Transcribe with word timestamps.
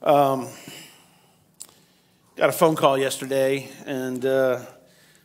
Um, 0.00 0.46
got 2.36 2.48
a 2.48 2.52
phone 2.52 2.76
call 2.76 2.96
yesterday, 2.96 3.68
and 3.84 4.24
uh, 4.24 4.60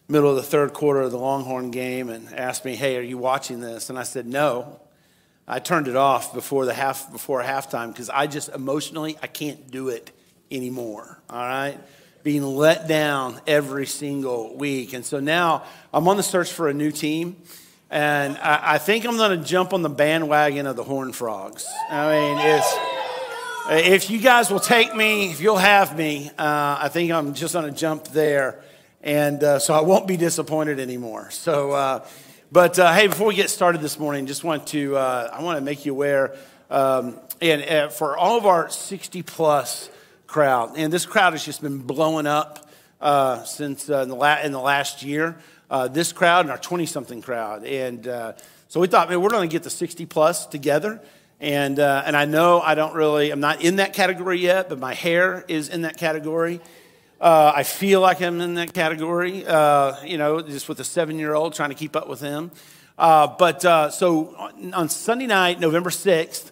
middle 0.08 0.32
of 0.32 0.36
the 0.36 0.42
third 0.42 0.74
quarter 0.74 1.02
of 1.02 1.12
the 1.12 1.20
Longhorn 1.20 1.70
game, 1.70 2.10
and 2.10 2.34
asked 2.34 2.66
me, 2.66 2.76
"Hey, 2.76 2.98
are 2.98 3.04
you 3.04 3.20
watching 3.20 3.60
this?" 3.60 3.90
And 3.90 4.00
I 4.00 4.04
said, 4.04 4.26
"No." 4.26 4.80
I 5.46 5.60
turned 5.60 5.90
it 5.90 5.98
off 5.98 6.34
before 6.34 6.66
the 6.66 6.74
half 6.74 7.12
before 7.12 7.44
halftime 7.44 7.90
because 7.90 8.10
I 8.10 8.28
just 8.28 8.48
emotionally 8.50 9.18
I 9.22 9.28
can't 9.28 9.70
do 9.70 9.90
it 9.90 10.10
anymore. 10.50 11.20
All 11.30 11.46
right, 11.46 11.78
being 12.24 12.44
let 12.44 12.88
down 12.88 13.42
every 13.46 13.86
single 13.86 14.56
week, 14.56 14.94
and 14.94 15.06
so 15.06 15.20
now 15.20 15.66
I'm 15.94 16.08
on 16.08 16.18
the 16.18 16.24
search 16.24 16.52
for 16.52 16.70
a 16.70 16.74
new 16.74 16.92
team. 16.92 17.36
And 17.92 18.38
I, 18.38 18.74
I 18.76 18.78
think 18.80 19.06
I'm 19.06 19.18
going 19.18 19.38
to 19.38 19.46
jump 19.46 19.72
on 19.72 19.84
the 19.84 19.90
bandwagon 19.90 20.66
of 20.66 20.76
the 20.76 20.84
Horn 20.84 21.12
Frogs. 21.12 21.68
I 21.92 22.10
mean, 22.10 22.38
it's, 22.40 22.74
if 23.70 24.10
you 24.10 24.20
guys 24.20 24.52
will 24.52 24.60
take 24.60 24.94
me, 24.94 25.32
if 25.32 25.40
you'll 25.40 25.56
have 25.56 25.98
me, 25.98 26.30
uh, 26.38 26.78
I 26.82 26.90
think 26.90 27.12
I'm 27.12 27.34
just 27.34 27.54
going 27.54 27.72
to 27.72 27.78
jump 27.78 28.10
there. 28.10 28.62
And 29.02 29.42
uh, 29.42 29.60
so 29.60 29.74
I 29.74 29.82
won't 29.82 30.06
be 30.06 30.18
disappointed 30.18 30.80
anymore. 30.80 31.32
So, 31.32 31.72
uh, 31.72 32.06
but 32.52 32.78
uh, 32.78 32.94
hey, 32.94 33.08
before 33.08 33.28
we 33.28 33.36
get 33.36 33.50
started 33.50 33.80
this 33.80 33.98
morning, 33.98 34.26
just 34.26 34.44
want 34.44 34.68
to, 34.68 34.98
uh, 34.98 35.30
I 35.32 35.42
want 35.44 35.58
to 35.58 35.64
make 35.64 35.86
you 35.86 35.94
aware, 35.94 36.36
um, 36.70 37.18
and 37.42 37.64
uh, 37.64 37.88
for 37.90 38.18
all 38.18 38.38
of 38.38 38.46
our 38.46 38.70
60 38.70 39.24
plus 39.24 39.90
crowd, 40.28 40.74
and 40.76 40.92
this 40.92 41.06
crowd 41.06 41.34
has 41.34 41.46
just 41.46 41.62
been 41.62 41.80
blowing 41.80 42.28
up 42.28 42.70
since 43.46 43.88
in 43.90 44.10
the, 44.10 44.16
la- 44.16 44.42
in 44.42 44.52
the 44.52 44.60
last 44.62 45.04
year 45.04 45.38
this 45.92 46.14
crowd 46.14 46.46
and 46.46 46.52
our 46.52 46.58
20 46.58 46.86
something 46.86 47.22
crowd. 47.22 47.66
And 47.66 48.06
so 48.68 48.80
we 48.80 48.88
thought, 48.88 49.10
man, 49.10 49.22
we're 49.22 49.30
going 49.30 49.48
to 49.48 49.52
get 49.52 49.64
the 49.64 49.70
60 49.70 50.06
plus 50.06 50.46
together. 50.46 51.02
And, 51.44 51.78
uh, 51.78 52.04
and 52.06 52.16
I 52.16 52.24
know 52.24 52.62
I 52.62 52.74
don't 52.74 52.94
really, 52.94 53.30
I'm 53.30 53.42
not 53.42 53.62
in 53.62 53.76
that 53.76 53.92
category 53.92 54.40
yet, 54.40 54.70
but 54.70 54.80
my 54.80 54.94
hair 54.94 55.44
is 55.50 55.68
in 55.68 55.82
that 55.82 55.98
category. 55.98 56.62
Uh, 57.20 57.52
I 57.54 57.64
feel 57.64 58.00
like 58.00 58.22
I'm 58.22 58.40
in 58.40 58.54
that 58.54 58.74
category, 58.74 59.46
uh, 59.46 60.02
you 60.06 60.18
know, 60.18 60.42
just 60.42 60.70
with 60.70 60.80
a 60.80 60.86
seven 60.86 61.20
year 61.20 61.34
old 61.34 61.54
trying 61.54 61.68
to 61.68 61.76
keep 61.76 61.98
up 61.98 62.08
with 62.08 62.22
him. 62.22 62.52
Uh, 62.98 63.28
but 63.28 63.62
so 63.92 64.34
on, 64.74 64.88
Sunday 64.88 65.28
night, 65.28 65.60
November 65.60 65.90
6th, 65.90 66.52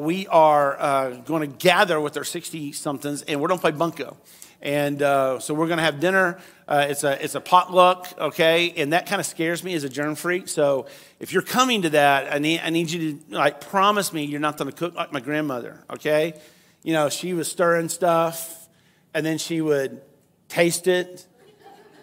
we 0.00 0.26
are 0.28 1.12
going 1.26 1.42
to 1.42 1.58
gather 1.58 2.00
with 2.00 2.16
our 2.16 2.24
60 2.24 2.72
somethings 2.72 3.20
and 3.20 3.42
we're 3.42 3.48
going 3.48 3.58
to 3.58 3.62
play 3.62 3.72
Bunko. 3.72 4.16
And 4.64 5.02
uh, 5.02 5.40
so 5.40 5.52
we're 5.52 5.66
going 5.66 5.76
to 5.76 5.84
have 5.84 6.00
dinner. 6.00 6.38
Uh, 6.66 6.86
it's, 6.88 7.04
a, 7.04 7.22
it's 7.22 7.34
a 7.34 7.40
potluck, 7.40 8.08
okay? 8.18 8.72
And 8.78 8.94
that 8.94 9.04
kind 9.04 9.20
of 9.20 9.26
scares 9.26 9.62
me 9.62 9.74
as 9.74 9.84
a 9.84 9.90
germ 9.90 10.14
freak. 10.14 10.48
So 10.48 10.86
if 11.20 11.34
you're 11.34 11.42
coming 11.42 11.82
to 11.82 11.90
that, 11.90 12.32
I 12.32 12.38
need, 12.38 12.60
I 12.64 12.70
need 12.70 12.90
you 12.90 13.12
to 13.12 13.36
like 13.36 13.60
promise 13.60 14.10
me 14.14 14.24
you're 14.24 14.40
not 14.40 14.56
going 14.56 14.70
to 14.70 14.76
cook 14.76 14.94
like 14.94 15.12
my 15.12 15.20
grandmother, 15.20 15.84
okay? 15.90 16.40
You 16.82 16.94
know, 16.94 17.10
she 17.10 17.34
was 17.34 17.50
stirring 17.50 17.90
stuff, 17.90 18.68
and 19.12 19.24
then 19.24 19.36
she 19.36 19.60
would 19.60 20.00
taste 20.48 20.86
it, 20.86 21.26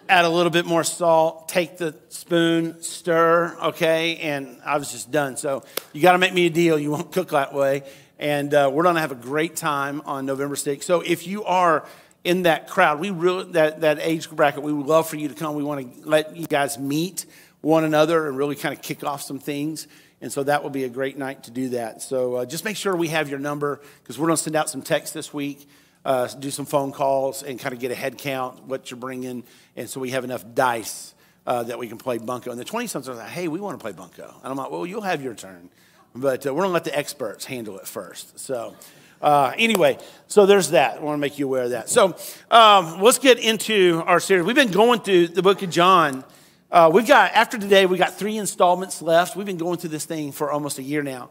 add 0.08 0.24
a 0.24 0.28
little 0.28 0.50
bit 0.50 0.64
more 0.64 0.84
salt, 0.84 1.48
take 1.48 1.78
the 1.78 1.96
spoon, 2.10 2.80
stir, 2.80 3.56
okay? 3.60 4.18
And 4.18 4.58
I 4.64 4.78
was 4.78 4.92
just 4.92 5.10
done. 5.10 5.36
So 5.36 5.64
you 5.92 6.00
got 6.00 6.12
to 6.12 6.18
make 6.18 6.32
me 6.32 6.46
a 6.46 6.50
deal. 6.50 6.78
You 6.78 6.92
won't 6.92 7.10
cook 7.10 7.30
that 7.30 7.52
way. 7.52 7.82
And 8.20 8.54
uh, 8.54 8.70
we're 8.72 8.84
going 8.84 8.94
to 8.94 9.00
have 9.00 9.10
a 9.10 9.16
great 9.16 9.56
time 9.56 10.00
on 10.04 10.26
November 10.26 10.54
6th. 10.54 10.84
So 10.84 11.00
if 11.00 11.26
you 11.26 11.42
are 11.42 11.84
in 12.24 12.42
that 12.42 12.68
crowd. 12.68 13.00
We 13.00 13.10
really, 13.10 13.52
that, 13.52 13.80
that 13.80 13.98
age 14.00 14.30
bracket, 14.30 14.62
we 14.62 14.72
would 14.72 14.86
love 14.86 15.08
for 15.08 15.16
you 15.16 15.28
to 15.28 15.34
come. 15.34 15.54
We 15.54 15.64
want 15.64 16.02
to 16.02 16.08
let 16.08 16.36
you 16.36 16.46
guys 16.46 16.78
meet 16.78 17.26
one 17.60 17.84
another 17.84 18.28
and 18.28 18.36
really 18.36 18.56
kind 18.56 18.74
of 18.74 18.82
kick 18.82 19.04
off 19.04 19.22
some 19.22 19.38
things. 19.38 19.88
And 20.20 20.32
so 20.32 20.44
that 20.44 20.62
will 20.62 20.70
be 20.70 20.84
a 20.84 20.88
great 20.88 21.18
night 21.18 21.44
to 21.44 21.50
do 21.50 21.70
that. 21.70 22.00
So 22.00 22.36
uh, 22.36 22.44
just 22.44 22.64
make 22.64 22.76
sure 22.76 22.94
we 22.94 23.08
have 23.08 23.28
your 23.28 23.40
number 23.40 23.80
because 24.02 24.18
we're 24.18 24.26
going 24.26 24.36
to 24.36 24.42
send 24.42 24.54
out 24.54 24.70
some 24.70 24.82
text 24.82 25.14
this 25.14 25.34
week, 25.34 25.68
uh, 26.04 26.28
do 26.28 26.50
some 26.50 26.64
phone 26.64 26.92
calls, 26.92 27.42
and 27.42 27.58
kind 27.58 27.74
of 27.74 27.80
get 27.80 27.90
a 27.90 27.94
head 27.94 28.18
count, 28.18 28.62
what 28.64 28.90
you're 28.90 29.00
bringing. 29.00 29.42
And 29.76 29.90
so 29.90 30.00
we 30.00 30.10
have 30.10 30.22
enough 30.22 30.44
dice 30.54 31.14
uh, 31.44 31.64
that 31.64 31.78
we 31.78 31.88
can 31.88 31.98
play 31.98 32.18
Bunko. 32.18 32.52
And 32.52 32.60
the 32.60 32.64
20 32.64 32.86
somethings 32.86 33.08
are 33.08 33.20
like, 33.20 33.30
hey, 33.30 33.48
we 33.48 33.60
want 33.60 33.78
to 33.78 33.82
play 33.82 33.92
Bunko. 33.92 34.32
And 34.44 34.50
I'm 34.50 34.56
like, 34.56 34.70
well, 34.70 34.86
you'll 34.86 35.02
have 35.02 35.22
your 35.22 35.34
turn. 35.34 35.70
But 36.14 36.46
uh, 36.46 36.54
we're 36.54 36.62
going 36.62 36.70
to 36.70 36.74
let 36.74 36.84
the 36.84 36.96
experts 36.96 37.44
handle 37.44 37.78
it 37.78 37.88
first. 37.88 38.38
So. 38.38 38.76
Uh, 39.22 39.52
anyway, 39.56 39.98
so 40.26 40.46
there's 40.46 40.70
that. 40.70 40.96
I 40.96 41.00
want 41.00 41.14
to 41.14 41.20
make 41.20 41.38
you 41.38 41.46
aware 41.46 41.62
of 41.62 41.70
that. 41.70 41.88
So 41.88 42.16
um, 42.50 43.00
let's 43.00 43.18
get 43.18 43.38
into 43.38 44.02
our 44.04 44.18
series. 44.18 44.44
We've 44.44 44.56
been 44.56 44.72
going 44.72 45.00
through 45.00 45.28
the 45.28 45.42
book 45.42 45.62
of 45.62 45.70
John. 45.70 46.24
Uh, 46.72 46.90
we've 46.92 47.06
got, 47.06 47.32
after 47.32 47.56
today, 47.56 47.86
we've 47.86 48.00
got 48.00 48.14
three 48.18 48.36
installments 48.36 49.00
left. 49.00 49.36
We've 49.36 49.46
been 49.46 49.58
going 49.58 49.78
through 49.78 49.90
this 49.90 50.06
thing 50.06 50.32
for 50.32 50.50
almost 50.50 50.78
a 50.78 50.82
year 50.82 51.02
now. 51.02 51.30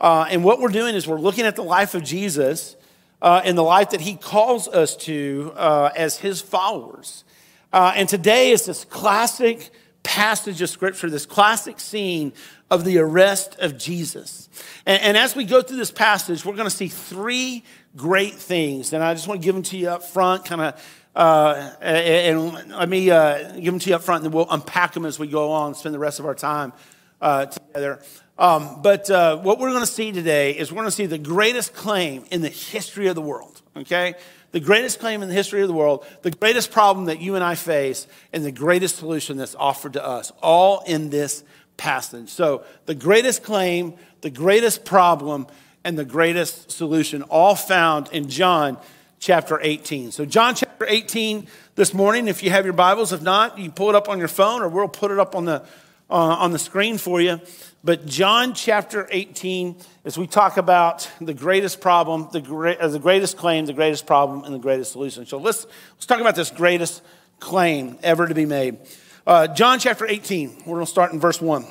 Uh, 0.00 0.26
and 0.30 0.44
what 0.44 0.60
we're 0.60 0.68
doing 0.68 0.94
is 0.94 1.08
we're 1.08 1.18
looking 1.18 1.44
at 1.44 1.56
the 1.56 1.64
life 1.64 1.94
of 1.94 2.04
Jesus 2.04 2.76
uh, 3.20 3.40
and 3.44 3.58
the 3.58 3.62
life 3.62 3.90
that 3.90 4.02
he 4.02 4.14
calls 4.14 4.68
us 4.68 4.94
to 4.96 5.52
uh, 5.56 5.90
as 5.96 6.18
his 6.18 6.40
followers. 6.40 7.24
Uh, 7.72 7.92
and 7.96 8.08
today 8.08 8.50
is 8.50 8.66
this 8.66 8.84
classic 8.84 9.70
passage 10.02 10.60
of 10.62 10.68
scripture, 10.68 11.08
this 11.08 11.26
classic 11.26 11.80
scene 11.80 12.32
of 12.70 12.84
the 12.84 12.98
arrest 12.98 13.58
of 13.58 13.78
Jesus. 13.78 14.48
And, 14.86 15.02
and 15.02 15.16
as 15.16 15.36
we 15.36 15.44
go 15.44 15.62
through 15.62 15.76
this 15.76 15.90
passage, 15.90 16.44
we're 16.44 16.56
going 16.56 16.68
to 16.68 16.74
see 16.74 16.88
three 16.88 17.64
great 17.96 18.34
things. 18.34 18.92
And 18.92 19.02
I 19.02 19.14
just 19.14 19.28
want 19.28 19.40
to 19.40 19.44
give 19.44 19.54
them 19.54 19.64
to 19.64 19.76
you 19.76 19.88
up 19.88 20.02
front, 20.02 20.44
kind 20.44 20.60
of. 20.60 20.98
Uh, 21.14 21.70
and 21.82 22.70
let 22.70 22.88
me 22.88 23.10
uh, 23.10 23.52
give 23.52 23.66
them 23.66 23.78
to 23.78 23.90
you 23.90 23.96
up 23.96 24.02
front, 24.02 24.24
and 24.24 24.32
then 24.32 24.36
we'll 24.36 24.50
unpack 24.50 24.94
them 24.94 25.04
as 25.04 25.18
we 25.18 25.26
go 25.26 25.44
along 25.44 25.68
and 25.68 25.76
spend 25.76 25.94
the 25.94 25.98
rest 25.98 26.18
of 26.18 26.24
our 26.24 26.34
time 26.34 26.72
uh, 27.20 27.44
together. 27.44 28.00
Um, 28.38 28.80
but 28.80 29.10
uh, 29.10 29.36
what 29.36 29.58
we're 29.58 29.68
going 29.68 29.82
to 29.82 29.86
see 29.86 30.10
today 30.10 30.52
is 30.52 30.72
we're 30.72 30.76
going 30.76 30.86
to 30.86 30.90
see 30.90 31.04
the 31.04 31.18
greatest 31.18 31.74
claim 31.74 32.24
in 32.30 32.40
the 32.40 32.48
history 32.48 33.08
of 33.08 33.14
the 33.14 33.20
world, 33.20 33.60
okay? 33.76 34.14
The 34.52 34.60
greatest 34.60 35.00
claim 35.00 35.22
in 35.22 35.28
the 35.28 35.34
history 35.34 35.62
of 35.62 35.68
the 35.68 35.74
world, 35.74 36.06
the 36.20 36.30
greatest 36.30 36.70
problem 36.70 37.06
that 37.06 37.20
you 37.20 37.34
and 37.34 37.42
I 37.42 37.54
face, 37.54 38.06
and 38.32 38.44
the 38.44 38.52
greatest 38.52 38.96
solution 38.96 39.38
that's 39.38 39.54
offered 39.54 39.94
to 39.94 40.06
us, 40.06 40.30
all 40.42 40.82
in 40.86 41.10
this 41.10 41.42
passage. 41.78 42.28
So, 42.28 42.62
the 42.86 42.94
greatest 42.94 43.42
claim, 43.42 43.94
the 44.20 44.30
greatest 44.30 44.84
problem, 44.84 45.46
and 45.84 45.98
the 45.98 46.04
greatest 46.04 46.70
solution, 46.70 47.22
all 47.22 47.54
found 47.54 48.08
in 48.12 48.28
John 48.28 48.78
chapter 49.18 49.58
18. 49.60 50.12
So, 50.12 50.26
John 50.26 50.54
chapter 50.54 50.86
18 50.86 51.48
this 51.74 51.94
morning, 51.94 52.28
if 52.28 52.42
you 52.42 52.50
have 52.50 52.64
your 52.66 52.74
Bibles, 52.74 53.12
if 53.12 53.22
not, 53.22 53.58
you 53.58 53.70
pull 53.70 53.88
it 53.88 53.94
up 53.94 54.08
on 54.08 54.18
your 54.18 54.28
phone 54.28 54.60
or 54.60 54.68
we'll 54.68 54.86
put 54.86 55.10
it 55.10 55.18
up 55.18 55.34
on 55.34 55.46
the, 55.46 55.62
uh, 56.10 56.14
on 56.14 56.52
the 56.52 56.58
screen 56.58 56.98
for 56.98 57.20
you. 57.22 57.40
But 57.84 58.06
John 58.06 58.54
chapter 58.54 59.08
18, 59.10 59.74
as 60.04 60.16
we 60.16 60.28
talk 60.28 60.56
about 60.56 61.10
the 61.20 61.34
greatest 61.34 61.80
problem, 61.80 62.28
the, 62.30 62.40
great, 62.40 62.78
uh, 62.78 62.86
the 62.86 63.00
greatest 63.00 63.36
claim, 63.36 63.66
the 63.66 63.72
greatest 63.72 64.06
problem, 64.06 64.44
and 64.44 64.54
the 64.54 64.60
greatest 64.60 64.92
solution. 64.92 65.26
So 65.26 65.38
let's, 65.38 65.66
let's 65.94 66.06
talk 66.06 66.20
about 66.20 66.36
this 66.36 66.52
greatest 66.52 67.02
claim 67.40 67.98
ever 68.04 68.28
to 68.28 68.34
be 68.34 68.46
made. 68.46 68.78
Uh, 69.26 69.48
John 69.48 69.80
chapter 69.80 70.06
18, 70.06 70.58
we're 70.58 70.74
going 70.74 70.86
to 70.86 70.90
start 70.90 71.12
in 71.12 71.18
verse 71.18 71.40
1. 71.40 71.66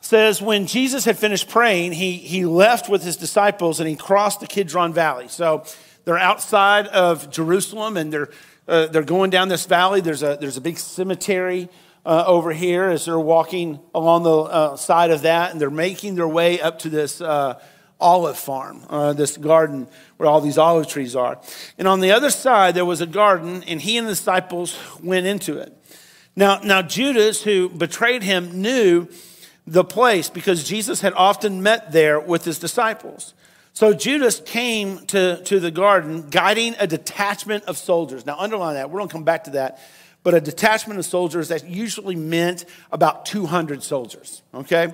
says, 0.00 0.42
When 0.42 0.66
Jesus 0.66 1.04
had 1.04 1.16
finished 1.16 1.48
praying, 1.48 1.92
he, 1.92 2.14
he 2.14 2.44
left 2.44 2.88
with 2.88 3.04
his 3.04 3.16
disciples 3.16 3.78
and 3.78 3.88
he 3.88 3.94
crossed 3.94 4.40
the 4.40 4.48
Kidron 4.48 4.92
Valley. 4.92 5.28
So 5.28 5.64
they're 6.04 6.18
outside 6.18 6.88
of 6.88 7.30
Jerusalem 7.30 7.96
and 7.96 8.12
they're, 8.12 8.30
uh, 8.66 8.86
they're 8.88 9.04
going 9.04 9.30
down 9.30 9.48
this 9.48 9.64
valley. 9.64 10.00
There's 10.00 10.24
a, 10.24 10.36
there's 10.40 10.56
a 10.56 10.60
big 10.60 10.78
cemetery 10.78 11.68
uh, 12.06 12.24
over 12.26 12.52
here 12.52 12.84
as 12.84 13.04
they're 13.04 13.18
walking 13.18 13.80
along 13.92 14.22
the 14.22 14.30
uh, 14.30 14.76
side 14.76 15.10
of 15.10 15.22
that 15.22 15.50
and 15.50 15.60
they're 15.60 15.70
making 15.70 16.14
their 16.14 16.28
way 16.28 16.60
up 16.60 16.78
to 16.78 16.88
this 16.88 17.20
uh, 17.20 17.60
olive 17.98 18.38
farm, 18.38 18.84
uh, 18.88 19.12
this 19.12 19.36
garden 19.36 19.88
where 20.16 20.28
all 20.28 20.40
these 20.40 20.56
olive 20.56 20.86
trees 20.86 21.16
are. 21.16 21.40
And 21.78 21.88
on 21.88 22.00
the 22.00 22.12
other 22.12 22.30
side, 22.30 22.74
there 22.74 22.84
was 22.84 23.00
a 23.00 23.06
garden, 23.06 23.64
and 23.64 23.80
he 23.80 23.96
and 23.96 24.06
the 24.06 24.12
disciples 24.12 24.78
went 25.02 25.26
into 25.26 25.58
it. 25.58 25.76
Now, 26.36 26.60
now 26.62 26.80
Judas, 26.80 27.42
who 27.42 27.68
betrayed 27.68 28.22
him, 28.22 28.62
knew 28.62 29.08
the 29.66 29.84
place 29.84 30.30
because 30.30 30.62
Jesus 30.62 31.00
had 31.00 31.12
often 31.14 31.62
met 31.62 31.90
there 31.90 32.20
with 32.20 32.44
his 32.44 32.60
disciples. 32.60 33.34
So 33.72 33.92
Judas 33.92 34.40
came 34.40 35.06
to, 35.06 35.42
to 35.42 35.58
the 35.58 35.70
garden 35.70 36.30
guiding 36.30 36.76
a 36.78 36.86
detachment 36.86 37.64
of 37.64 37.76
soldiers. 37.76 38.24
Now, 38.24 38.36
underline 38.38 38.74
that. 38.74 38.90
We're 38.90 39.00
going 39.00 39.08
to 39.08 39.12
come 39.12 39.24
back 39.24 39.44
to 39.44 39.50
that. 39.50 39.80
But 40.26 40.34
a 40.34 40.40
detachment 40.40 40.98
of 40.98 41.06
soldiers 41.06 41.50
that 41.50 41.68
usually 41.68 42.16
meant 42.16 42.64
about 42.90 43.26
200 43.26 43.80
soldiers, 43.84 44.42
okay? 44.52 44.92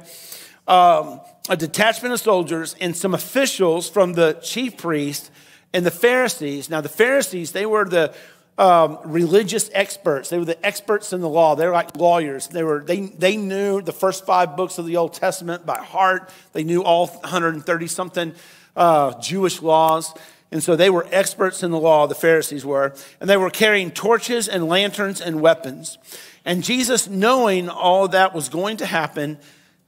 Um, 0.69 1.23
a 1.49 1.57
detachment 1.57 2.13
of 2.13 2.21
soldiers 2.21 2.77
and 2.79 2.95
some 2.95 3.15
officials 3.15 3.89
from 3.89 4.13
the 4.13 4.35
chief 4.43 4.77
priest 4.77 5.31
and 5.73 5.87
the 5.87 5.91
Pharisees. 5.91 6.69
Now, 6.69 6.83
the 6.83 6.91
Pharisees, 6.91 7.53
they 7.53 7.65
were 7.65 7.87
the 7.87 8.15
um, 8.59 8.99
religious 9.07 9.71
experts. 9.73 10.29
They 10.29 10.37
were 10.37 10.45
the 10.45 10.67
experts 10.67 11.15
in 11.15 11.23
the 11.23 11.31
law. 11.31 11.55
They 11.55 11.65
were 11.65 11.73
like 11.73 11.97
lawyers. 11.97 12.49
They, 12.49 12.63
were, 12.63 12.85
they, 12.85 13.01
they 13.01 13.39
knew 13.39 13.81
the 13.81 13.91
first 13.91 14.27
five 14.27 14.55
books 14.55 14.77
of 14.77 14.85
the 14.85 14.99
Old 14.99 15.15
Testament 15.15 15.65
by 15.65 15.79
heart. 15.79 16.31
They 16.53 16.63
knew 16.63 16.85
all 16.85 17.07
130 17.07 17.87
something 17.87 18.35
uh, 18.77 19.19
Jewish 19.19 19.63
laws. 19.63 20.13
And 20.53 20.63
so 20.63 20.77
they 20.77 20.91
were 20.91 21.07
experts 21.11 21.63
in 21.63 21.71
the 21.71 21.81
law, 21.81 22.07
the 22.07 22.15
Pharisees 22.15 22.65
were. 22.65 22.95
And 23.21 23.29
they 23.29 23.39
were 23.39 23.51
carrying 23.51 23.91
torches 23.91 24.49
and 24.49 24.69
lanterns 24.69 25.21
and 25.23 25.41
weapons. 25.41 25.97
And 26.45 26.63
Jesus, 26.63 27.09
knowing 27.09 27.71
all 27.71 28.07
that 28.09 28.35
was 28.35 28.51
going 28.51 28.77
to 28.77 28.87
happen 28.87 29.39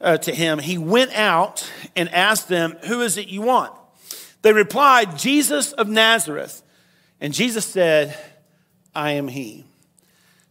uh, 0.00 0.16
to 0.18 0.34
him, 0.34 0.58
he 0.58 0.78
went 0.78 1.12
out 1.12 1.70
and 1.94 2.08
asked 2.08 2.48
them, 2.48 2.76
Who 2.86 3.02
is 3.02 3.18
it 3.18 3.28
you 3.28 3.42
want? 3.42 3.72
They 4.40 4.54
replied, 4.54 5.18
Jesus 5.18 5.72
of 5.72 5.88
Nazareth. 5.88 6.62
And 7.20 7.34
Jesus 7.34 7.66
said, 7.66 8.18
I 8.94 9.12
am 9.12 9.28
he. 9.28 9.64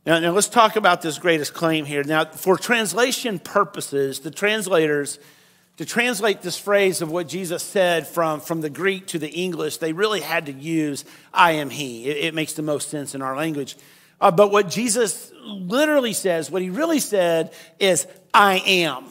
Now, 0.05 0.19
now 0.19 0.31
let's 0.31 0.49
talk 0.49 0.75
about 0.75 1.01
this 1.01 1.17
greatest 1.17 1.53
claim 1.53 1.85
here. 1.85 2.03
Now, 2.03 2.25
for 2.25 2.57
translation 2.57 3.39
purposes, 3.39 4.19
the 4.19 4.31
translators, 4.31 5.17
to 5.77 5.85
translate 5.85 6.41
this 6.41 6.57
phrase 6.57 7.01
of 7.01 7.11
what 7.11 7.27
Jesus 7.27 7.63
said 7.63 8.07
from, 8.07 8.41
from 8.41 8.61
the 8.61 8.69
Greek 8.69 9.07
to 9.07 9.19
the 9.19 9.29
English, 9.29 9.77
they 9.77 9.93
really 9.93 10.21
had 10.21 10.45
to 10.45 10.51
use 10.51 11.03
I 11.33 11.53
am 11.53 11.69
he. 11.69 12.05
It, 12.05 12.25
it 12.25 12.33
makes 12.35 12.53
the 12.53 12.61
most 12.61 12.89
sense 12.89 13.15
in 13.15 13.21
our 13.21 13.35
language. 13.35 13.75
Uh, 14.21 14.31
but 14.31 14.51
what 14.51 14.69
Jesus 14.69 15.31
literally 15.43 16.13
says, 16.13 16.51
what 16.51 16.61
he 16.61 16.69
really 16.69 16.99
said 16.99 17.53
is, 17.79 18.07
I 18.33 18.61
am. 18.65 19.05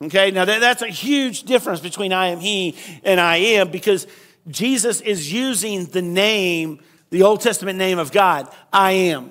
Okay, 0.00 0.30
now 0.30 0.44
that, 0.44 0.60
that's 0.60 0.82
a 0.82 0.88
huge 0.88 1.44
difference 1.44 1.80
between 1.80 2.12
I 2.12 2.28
am 2.28 2.38
he 2.38 2.76
and 3.02 3.18
I 3.18 3.36
am 3.36 3.70
because 3.70 4.06
Jesus 4.48 5.00
is 5.00 5.32
using 5.32 5.86
the 5.86 6.02
name, 6.02 6.80
the 7.10 7.22
Old 7.22 7.40
Testament 7.40 7.78
name 7.78 7.98
of 7.98 8.12
God, 8.12 8.48
I 8.72 8.92
am. 8.92 9.30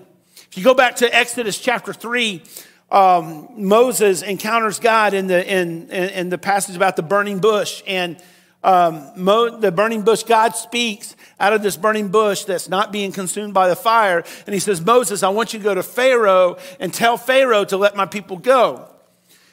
If 0.49 0.57
you 0.57 0.63
go 0.63 0.73
back 0.73 0.97
to 0.97 1.15
Exodus 1.15 1.59
chapter 1.59 1.93
3, 1.93 2.43
um, 2.95 3.49
Moses 3.57 4.21
encounters 4.21 4.79
God 4.79 5.13
in 5.13 5.27
the, 5.27 5.45
in, 5.45 5.89
in, 5.89 6.29
the 6.29 6.37
passage 6.37 6.77
about 6.77 6.95
the 6.95 7.03
burning 7.03 7.39
bush. 7.39 7.83
And 7.85 8.15
um, 8.63 9.11
Mo, 9.17 9.59
the 9.59 9.69
burning 9.69 10.03
bush, 10.03 10.23
God 10.23 10.55
speaks 10.55 11.13
out 11.37 11.51
of 11.51 11.61
this 11.61 11.75
burning 11.75 12.07
bush 12.07 12.45
that's 12.45 12.69
not 12.69 12.93
being 12.93 13.11
consumed 13.11 13.53
by 13.53 13.67
the 13.67 13.75
fire. 13.75 14.23
And 14.47 14.53
he 14.53 14.61
says, 14.61 14.79
Moses, 14.79 15.23
I 15.23 15.29
want 15.29 15.51
you 15.51 15.59
to 15.59 15.63
go 15.63 15.75
to 15.75 15.83
Pharaoh 15.83 16.57
and 16.79 16.93
tell 16.93 17.17
Pharaoh 17.17 17.65
to 17.65 17.75
let 17.75 17.97
my 17.97 18.05
people 18.05 18.37
go. 18.37 18.87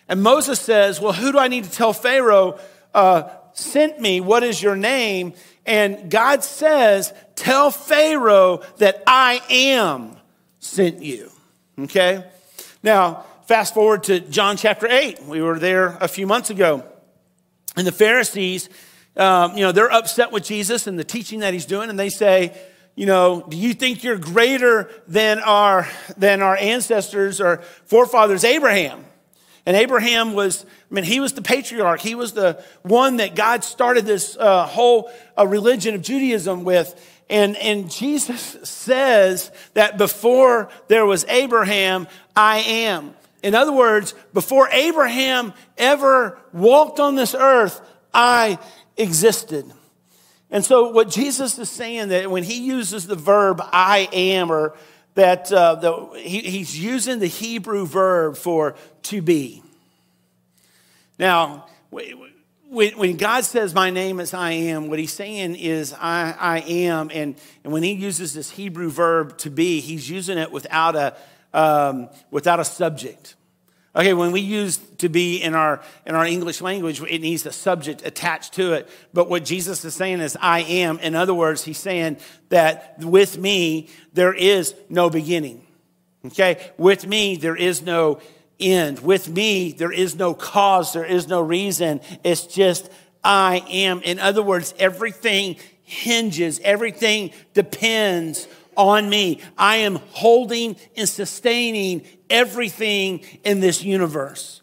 And 0.08 0.22
Moses 0.22 0.60
says, 0.60 1.00
Well, 1.00 1.12
who 1.12 1.32
do 1.32 1.38
I 1.40 1.48
need 1.48 1.64
to 1.64 1.70
tell 1.70 1.92
Pharaoh 1.92 2.60
uh, 2.94 3.28
sent 3.54 4.00
me? 4.00 4.20
What 4.20 4.44
is 4.44 4.62
your 4.62 4.76
name? 4.76 5.32
And 5.66 6.12
God 6.12 6.44
says, 6.44 7.12
Tell 7.34 7.72
Pharaoh 7.72 8.62
that 8.78 9.02
I 9.04 9.42
am 9.50 10.16
sent 10.60 11.02
you. 11.02 11.32
Okay? 11.76 12.24
Now, 12.84 13.24
fast 13.46 13.74
forward 13.74 14.04
to 14.04 14.20
John 14.20 14.56
chapter 14.56 14.86
8. 14.86 15.24
We 15.24 15.42
were 15.42 15.58
there 15.58 15.96
a 16.00 16.08
few 16.08 16.26
months 16.26 16.50
ago. 16.50 16.84
And 17.76 17.86
the 17.86 17.92
Pharisees, 17.92 18.68
um, 19.16 19.56
you 19.56 19.62
know, 19.62 19.72
they're 19.72 19.92
upset 19.92 20.30
with 20.32 20.44
Jesus 20.44 20.86
and 20.86 20.98
the 20.98 21.04
teaching 21.04 21.40
that 21.40 21.52
he's 21.52 21.66
doing, 21.66 21.90
and 21.90 21.98
they 21.98 22.10
say, 22.10 22.56
you 22.94 23.06
know, 23.06 23.44
do 23.48 23.56
you 23.56 23.72
think 23.72 24.04
you're 24.04 24.18
greater 24.18 24.90
than 25.08 25.38
our, 25.38 25.88
than 26.16 26.42
our 26.42 26.56
ancestors 26.56 27.40
or 27.40 27.58
forefathers, 27.86 28.44
Abraham? 28.44 29.04
And 29.64 29.76
Abraham 29.76 30.34
was, 30.34 30.66
I 30.90 30.94
mean, 30.94 31.04
he 31.04 31.20
was 31.20 31.32
the 31.32 31.42
patriarch. 31.42 32.00
He 32.00 32.14
was 32.14 32.32
the 32.32 32.62
one 32.82 33.16
that 33.16 33.34
God 33.34 33.64
started 33.64 34.04
this 34.04 34.36
uh, 34.36 34.66
whole 34.66 35.10
uh, 35.38 35.46
religion 35.46 35.94
of 35.94 36.02
Judaism 36.02 36.64
with. 36.64 37.00
And, 37.30 37.56
and 37.56 37.90
Jesus 37.90 38.40
says 38.68 39.50
that 39.74 39.96
before 39.96 40.68
there 40.88 41.06
was 41.06 41.24
Abraham, 41.28 42.08
I 42.36 42.58
am. 42.58 43.14
In 43.42 43.54
other 43.54 43.72
words, 43.72 44.14
before 44.32 44.68
Abraham 44.70 45.52
ever 45.76 46.38
walked 46.52 47.00
on 47.00 47.16
this 47.16 47.34
earth, 47.34 47.80
I 48.14 48.58
existed. 48.96 49.70
And 50.50 50.64
so, 50.64 50.90
what 50.90 51.10
Jesus 51.10 51.58
is 51.58 51.70
saying 51.70 52.08
that 52.08 52.30
when 52.30 52.44
he 52.44 52.62
uses 52.62 53.06
the 53.06 53.16
verb 53.16 53.60
I 53.60 54.08
am, 54.12 54.52
or 54.52 54.76
that 55.14 55.52
uh, 55.52 55.74
the, 55.76 56.20
he, 56.20 56.40
he's 56.40 56.78
using 56.78 57.18
the 57.18 57.26
Hebrew 57.26 57.86
verb 57.86 58.36
for 58.36 58.76
to 59.04 59.22
be. 59.22 59.62
Now, 61.18 61.66
when 62.72 63.16
God 63.16 63.44
says, 63.44 63.74
My 63.74 63.90
name 63.90 64.20
is 64.20 64.32
I 64.32 64.52
am, 64.52 64.88
what 64.88 64.98
he's 64.98 65.12
saying 65.12 65.56
is 65.56 65.94
I, 65.94 66.34
I 66.38 66.58
am. 66.60 67.10
And, 67.12 67.36
and 67.64 67.72
when 67.72 67.82
he 67.82 67.92
uses 67.92 68.32
this 68.34 68.50
Hebrew 68.50 68.90
verb 68.90 69.36
to 69.38 69.50
be, 69.50 69.80
he's 69.80 70.08
using 70.08 70.38
it 70.38 70.50
without 70.50 70.96
a, 70.96 71.14
um, 71.52 72.08
without 72.31 72.60
a 72.60 72.64
subject. 72.64 73.37
Okay, 73.94 74.14
when 74.14 74.32
we 74.32 74.40
use 74.40 74.78
to 74.99 75.10
be 75.10 75.37
in 75.37 75.54
our, 75.54 75.82
in 76.06 76.14
our 76.14 76.25
English 76.25 76.62
language, 76.62 77.02
it 77.02 77.20
needs 77.20 77.44
a 77.44 77.52
subject 77.52 78.00
attached 78.06 78.54
to 78.54 78.72
it. 78.72 78.88
But 79.12 79.28
what 79.28 79.44
Jesus 79.44 79.84
is 79.84 79.94
saying 79.94 80.20
is, 80.20 80.37
I 80.40 80.60
am. 80.60 80.99
In 81.00 81.14
other 81.14 81.34
words, 81.34 81.64
he's 81.64 81.78
saying 81.78 82.16
that 82.49 82.99
with 83.00 83.37
me, 83.37 83.90
there 84.14 84.32
is 84.32 84.75
no 84.88 85.10
beginning. 85.10 85.66
Okay, 86.25 86.70
with 86.78 87.06
me, 87.06 87.37
there 87.37 87.56
is 87.56 87.82
no 87.82 88.20
end. 88.58 89.00
With 89.00 89.28
me, 89.28 89.72
there 89.72 89.93
is 89.93 90.14
no 90.14 90.32
cause, 90.32 90.94
there 90.94 91.05
is 91.05 91.28
no 91.28 91.43
reason. 91.43 92.00
It's 92.25 92.46
just 92.46 92.88
I 93.22 93.62
am. 93.69 94.00
In 94.02 94.19
other 94.19 94.43
words, 94.43 94.72
everything 94.78 95.56
hinges, 95.82 96.60
everything 96.64 97.32
depends 97.52 98.48
on 98.76 99.08
me. 99.08 99.40
I 99.56 99.76
am 99.76 99.96
holding 99.96 100.76
and 100.96 101.08
sustaining 101.08 102.02
everything 102.30 103.20
in 103.44 103.60
this 103.60 103.82
universe. 103.82 104.62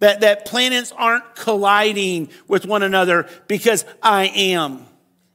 That, 0.00 0.20
that 0.22 0.46
planets 0.46 0.92
aren't 0.92 1.36
colliding 1.36 2.30
with 2.48 2.66
one 2.66 2.82
another 2.82 3.28
because 3.46 3.84
I 4.02 4.26
am 4.34 4.86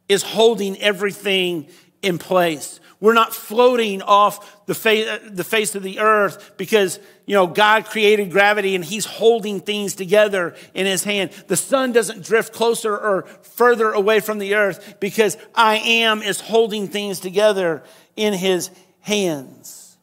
is 0.10 0.24
holding 0.24 0.78
everything 0.82 1.68
in 2.02 2.18
place. 2.18 2.80
We're 3.00 3.14
not 3.14 3.34
floating 3.34 4.02
off 4.02 4.66
the 4.66 4.74
face, 4.74 5.08
the 5.30 5.44
face 5.44 5.76
of 5.76 5.84
the 5.84 6.00
earth 6.00 6.54
because, 6.58 7.00
you 7.28 7.36
know, 7.36 7.46
God 7.46 7.86
created 7.86 8.32
gravity 8.32 8.74
and 8.74 8.84
he's 8.84 9.06
holding 9.06 9.60
things 9.60 9.94
together 9.94 10.56
in 10.74 10.88
his 10.88 11.04
hand. 11.04 11.30
The 11.48 11.56
sun 11.56 11.92
doesn't 11.92 12.24
drift 12.24 12.54
closer 12.54 12.98
or 12.98 13.24
further 13.44 13.92
away 13.92 14.20
from 14.20 14.40
the 14.40 14.56
earth 14.56 14.96
because 15.00 15.38
I 15.54 15.76
am 15.78 16.24
is 16.24 16.40
holding 16.40 16.88
things 16.88 17.20
together 17.20 17.84
in 18.16 18.34
his 18.34 18.72
hands. 19.02 19.98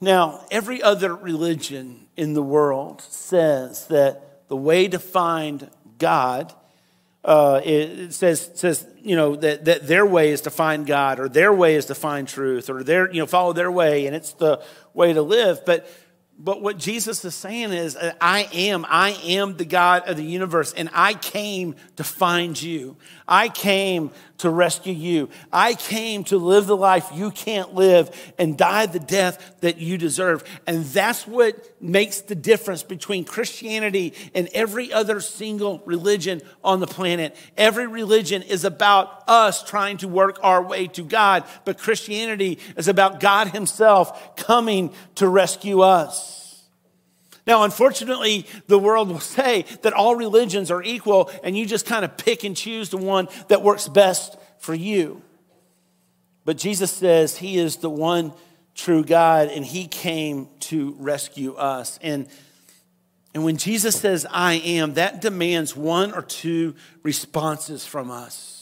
Now, 0.00 0.46
every 0.50 0.82
other 0.82 1.14
religion 1.14 2.06
in 2.16 2.32
the 2.32 2.42
world 2.42 3.02
says 3.02 3.86
that 3.88 4.48
the 4.48 4.56
way 4.56 4.88
to 4.88 4.98
find 4.98 5.70
God 5.98 6.54
uh, 7.24 7.60
it 7.64 8.12
says, 8.12 8.50
says 8.54 8.86
you 9.00 9.16
know, 9.16 9.36
that, 9.36 9.64
that 9.64 9.86
their 9.86 10.04
way 10.04 10.30
is 10.30 10.42
to 10.42 10.50
find 10.50 10.86
God 10.86 11.18
or 11.18 11.28
their 11.28 11.52
way 11.52 11.74
is 11.74 11.86
to 11.86 11.94
find 11.94 12.28
truth 12.28 12.68
or 12.68 12.82
their, 12.82 13.10
you 13.10 13.20
know, 13.20 13.26
follow 13.26 13.52
their 13.52 13.70
way 13.70 14.06
and 14.06 14.14
it's 14.14 14.32
the 14.32 14.62
way 14.92 15.12
to 15.12 15.22
live. 15.22 15.64
But 15.64 15.88
but 16.36 16.60
what 16.60 16.78
Jesus 16.78 17.24
is 17.24 17.34
saying 17.34 17.72
is, 17.72 17.94
uh, 17.94 18.12
I 18.20 18.48
am, 18.52 18.84
I 18.88 19.10
am 19.24 19.56
the 19.56 19.64
God 19.64 20.08
of 20.08 20.16
the 20.16 20.24
universe, 20.24 20.72
and 20.72 20.90
I 20.92 21.14
came 21.14 21.76
to 21.96 22.02
find 22.02 22.60
you. 22.60 22.96
I 23.28 23.48
came 23.48 24.10
to 24.38 24.50
rescue 24.50 24.92
you. 24.92 25.28
I 25.52 25.74
came 25.74 26.24
to 26.24 26.38
live 26.38 26.66
the 26.66 26.76
life 26.76 27.10
you 27.14 27.30
can't 27.30 27.74
live 27.74 28.32
and 28.38 28.58
die 28.58 28.86
the 28.86 28.98
death 28.98 29.56
that 29.60 29.78
you 29.78 29.96
deserve. 29.96 30.44
And 30.66 30.84
that's 30.84 31.26
what 31.26 31.70
makes 31.80 32.20
the 32.22 32.34
difference 32.34 32.82
between 32.82 33.24
Christianity 33.24 34.14
and 34.34 34.48
every 34.52 34.92
other 34.92 35.20
single 35.20 35.82
religion 35.84 36.42
on 36.62 36.80
the 36.80 36.86
planet. 36.86 37.36
Every 37.56 37.86
religion 37.86 38.42
is 38.42 38.64
about 38.64 39.22
us 39.28 39.62
trying 39.62 39.98
to 39.98 40.08
work 40.08 40.38
our 40.42 40.62
way 40.62 40.88
to 40.88 41.02
God, 41.02 41.44
but 41.64 41.78
Christianity 41.78 42.58
is 42.76 42.88
about 42.88 43.20
God 43.20 43.48
Himself 43.48 44.36
coming 44.36 44.92
to 45.16 45.28
rescue 45.28 45.80
us. 45.80 46.43
Now, 47.46 47.64
unfortunately, 47.64 48.46
the 48.68 48.78
world 48.78 49.08
will 49.08 49.20
say 49.20 49.66
that 49.82 49.92
all 49.92 50.16
religions 50.16 50.70
are 50.70 50.82
equal 50.82 51.30
and 51.42 51.56
you 51.56 51.66
just 51.66 51.84
kind 51.84 52.04
of 52.04 52.16
pick 52.16 52.42
and 52.44 52.56
choose 52.56 52.88
the 52.88 52.96
one 52.96 53.28
that 53.48 53.62
works 53.62 53.86
best 53.86 54.36
for 54.58 54.74
you. 54.74 55.22
But 56.44 56.56
Jesus 56.56 56.90
says 56.90 57.36
he 57.36 57.58
is 57.58 57.76
the 57.76 57.90
one 57.90 58.32
true 58.74 59.04
God 59.04 59.48
and 59.48 59.64
he 59.64 59.86
came 59.86 60.48
to 60.60 60.94
rescue 60.98 61.54
us. 61.54 61.98
And, 62.02 62.28
and 63.34 63.44
when 63.44 63.56
Jesus 63.56 63.98
says, 63.98 64.26
I 64.30 64.54
am, 64.54 64.94
that 64.94 65.20
demands 65.20 65.76
one 65.76 66.12
or 66.12 66.22
two 66.22 66.74
responses 67.02 67.84
from 67.84 68.10
us. 68.10 68.53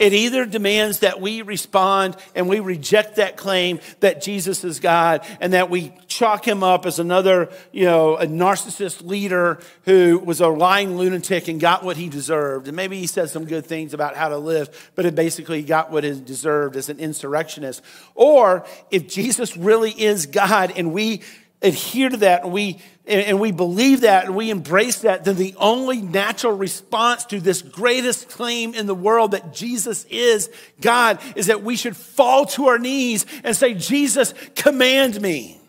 It 0.00 0.14
either 0.14 0.46
demands 0.46 1.00
that 1.00 1.20
we 1.20 1.42
respond 1.42 2.16
and 2.34 2.48
we 2.48 2.58
reject 2.58 3.16
that 3.16 3.36
claim 3.36 3.80
that 4.00 4.22
Jesus 4.22 4.64
is 4.64 4.80
God 4.80 5.24
and 5.40 5.52
that 5.52 5.68
we 5.68 5.92
chalk 6.06 6.48
him 6.48 6.62
up 6.62 6.86
as 6.86 6.98
another, 6.98 7.50
you 7.70 7.84
know, 7.84 8.16
a 8.16 8.26
narcissist 8.26 9.06
leader 9.06 9.60
who 9.84 10.18
was 10.18 10.40
a 10.40 10.48
lying 10.48 10.96
lunatic 10.96 11.48
and 11.48 11.60
got 11.60 11.84
what 11.84 11.98
he 11.98 12.08
deserved. 12.08 12.66
And 12.66 12.74
maybe 12.74 12.98
he 12.98 13.06
said 13.06 13.28
some 13.28 13.44
good 13.44 13.66
things 13.66 13.92
about 13.92 14.16
how 14.16 14.30
to 14.30 14.38
live, 14.38 14.90
but 14.94 15.04
it 15.04 15.14
basically 15.14 15.62
got 15.62 15.90
what 15.90 16.02
he 16.02 16.18
deserved 16.18 16.76
as 16.76 16.88
an 16.88 16.98
insurrectionist. 16.98 17.82
Or 18.14 18.64
if 18.90 19.06
Jesus 19.06 19.54
really 19.54 19.90
is 19.90 20.24
God 20.24 20.72
and 20.76 20.94
we 20.94 21.20
adhere 21.60 22.08
to 22.08 22.16
that 22.16 22.44
and 22.44 22.52
we 22.52 22.80
and 23.10 23.40
we 23.40 23.50
believe 23.50 24.02
that 24.02 24.26
and 24.26 24.36
we 24.36 24.50
embrace 24.50 25.00
that, 25.00 25.24
then 25.24 25.36
the 25.36 25.54
only 25.58 26.00
natural 26.00 26.56
response 26.56 27.24
to 27.26 27.40
this 27.40 27.60
greatest 27.60 28.28
claim 28.28 28.72
in 28.72 28.86
the 28.86 28.94
world 28.94 29.32
that 29.32 29.52
Jesus 29.52 30.04
is 30.04 30.48
God 30.80 31.18
is 31.34 31.46
that 31.46 31.62
we 31.62 31.76
should 31.76 31.96
fall 31.96 32.46
to 32.46 32.68
our 32.68 32.78
knees 32.78 33.26
and 33.42 33.56
say, 33.56 33.74
Jesus, 33.74 34.32
command 34.54 35.20
me. 35.20 35.60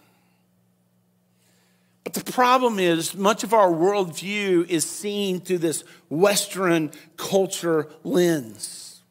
But 2.03 2.13
the 2.13 2.31
problem 2.31 2.77
is, 2.77 3.15
much 3.15 3.43
of 3.43 3.53
our 3.53 3.69
worldview 3.69 4.67
is 4.69 4.88
seen 4.88 5.39
through 5.39 5.60
this 5.60 5.83
Western 6.10 6.91
culture 7.17 7.88
lens. 8.03 9.01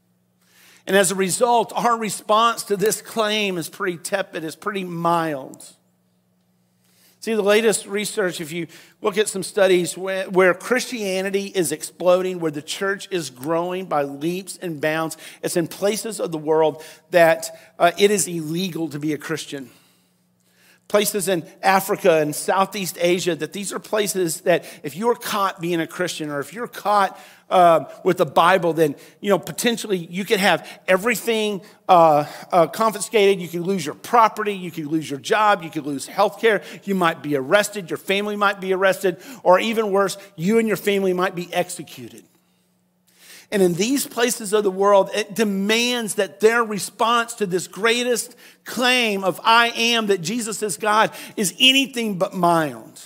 And 0.87 0.97
as 0.97 1.11
a 1.11 1.15
result, 1.15 1.73
our 1.75 1.97
response 1.97 2.65
to 2.65 2.77
this 2.77 3.01
claim 3.01 3.59
is 3.59 3.69
pretty 3.69 3.99
tepid, 3.99 4.45
it's 4.45 4.57
pretty 4.57 4.85
mild. 4.85 5.65
See, 7.21 7.35
the 7.35 7.43
latest 7.43 7.85
research, 7.85 8.41
if 8.41 8.51
you 8.51 8.67
look 9.03 9.19
at 9.19 9.29
some 9.29 9.43
studies 9.43 9.97
where, 9.97 10.25
where, 10.31 10.55
Christianity 10.55 11.53
is 11.55 11.71
exploding, 11.71 12.41
where 12.41 12.51
the 12.51 12.63
church 12.63 13.09
is 13.11 13.29
growing 13.29 13.85
by 13.85 14.05
leaps 14.05 14.57
and 14.57 14.81
bounds, 14.81 15.19
it's 15.43 15.55
in 15.55 15.69
places 15.69 16.19
of 16.19 16.33
the 16.33 16.39
world 16.39 16.83
that 17.11 17.51
uh, 17.79 17.91
it 17.99 18.11
is 18.11 18.27
illegal 18.27 18.89
to 18.89 18.99
be 18.99 19.13
a 19.13 19.19
Christian. 19.19 19.69
Places 20.89 21.29
in 21.29 21.47
Africa 21.63 22.21
and 22.21 22.35
Southeast 22.35 22.97
Asia, 22.99 23.37
that 23.37 23.53
these 23.53 23.71
are 23.75 23.79
places 23.79 24.41
that 24.41 24.65
if 24.83 24.97
you're 24.97 25.15
caught 25.15 25.61
being 25.61 25.81
a 25.83 25.87
Christian 25.87 26.31
or 26.31 26.41
if 26.41 26.55
you're 26.55 26.67
caught 26.69 27.21
uh, 27.51 27.85
with 28.05 28.19
the 28.19 28.27
Bible, 28.27 28.73
then, 28.73 28.95
you 29.21 29.31
know, 29.31 29.39
potentially 29.39 29.99
you 29.99 30.25
could 30.25 30.41
have 30.41 30.69
everything 30.87 31.63
uh, 31.89 32.25
uh, 32.53 32.67
confiscated. 32.69 33.41
You 33.41 33.49
could 33.49 33.63
lose 33.63 33.85
your 33.85 33.95
property. 33.95 34.55
You 34.55 34.71
could 34.71 34.87
lose 34.87 35.11
your 35.11 35.19
job. 35.19 35.63
You 35.63 35.71
could 35.71 35.87
lose 35.87 36.07
health 36.07 36.41
care. 36.41 36.63
You 36.85 36.95
might 36.95 37.23
be 37.23 37.37
arrested. 37.37 37.91
Your 37.91 37.97
family 37.97 38.37
might 38.37 38.61
be 38.61 38.73
arrested. 38.73 39.19
Or 39.43 39.59
even 39.59 39.91
worse, 39.91 40.17
you 40.37 40.59
and 40.59 40.69
your 40.69 40.77
family 40.77 41.13
might 41.13 41.35
be 41.35 41.53
executed. 41.53 42.25
And 43.53 43.63
in 43.63 43.75
these 43.75 44.07
places 44.07 44.53
of 44.53 44.63
the 44.63 44.71
world, 44.71 45.11
it 45.13 45.35
demands 45.35 46.15
that 46.15 46.39
their 46.39 46.63
response 46.63 47.35
to 47.35 47.47
this 47.47 47.67
greatest 47.67 48.37
claim 48.65 49.25
of 49.25 49.41
I 49.43 49.71
am 49.71 50.07
that 50.07 50.21
Jesus 50.21 50.63
is 50.63 50.77
God 50.77 51.11
is 51.37 51.55
anything 51.59 52.17
but 52.17 52.33
mild. 52.33 53.01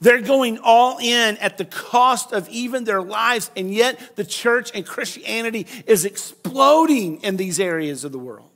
They're 0.00 0.20
going 0.20 0.58
all 0.58 0.98
in 0.98 1.36
at 1.38 1.58
the 1.58 1.64
cost 1.64 2.32
of 2.32 2.48
even 2.48 2.84
their 2.84 3.02
lives, 3.02 3.50
and 3.56 3.72
yet 3.72 4.16
the 4.16 4.24
church 4.24 4.70
and 4.74 4.86
Christianity 4.86 5.66
is 5.86 6.04
exploding 6.04 7.22
in 7.22 7.36
these 7.36 7.60
areas 7.60 8.04
of 8.04 8.12
the 8.12 8.18
world. 8.18 8.48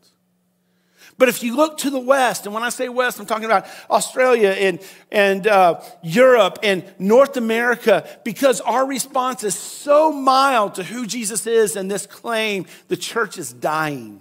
But 1.18 1.30
if 1.30 1.42
you 1.42 1.56
look 1.56 1.78
to 1.78 1.90
the 1.90 1.98
West, 1.98 2.44
and 2.44 2.54
when 2.54 2.62
I 2.62 2.68
say 2.68 2.88
West, 2.90 3.18
I'm 3.18 3.26
talking 3.26 3.46
about 3.46 3.66
Australia 3.88 4.50
and, 4.50 4.80
and 5.10 5.46
uh, 5.46 5.80
Europe 6.02 6.58
and 6.62 6.84
North 6.98 7.38
America, 7.38 8.06
because 8.22 8.60
our 8.60 8.86
response 8.86 9.42
is 9.42 9.54
so 9.54 10.12
mild 10.12 10.74
to 10.74 10.84
who 10.84 11.06
Jesus 11.06 11.46
is 11.46 11.74
and 11.74 11.90
this 11.90 12.06
claim, 12.06 12.66
the 12.88 12.98
church 12.98 13.38
is 13.38 13.52
dying. 13.52 14.20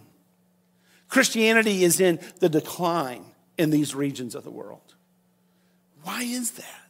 Christianity 1.10 1.84
is 1.84 2.00
in 2.00 2.20
the 2.40 2.50
decline 2.50 3.26
in 3.58 3.72
these 3.72 3.94
regions 3.94 4.34
of 4.34 4.44
the 4.44 4.52
world. 4.52 4.96
Why 6.04 6.24
is 6.24 6.52
that? 6.52 6.85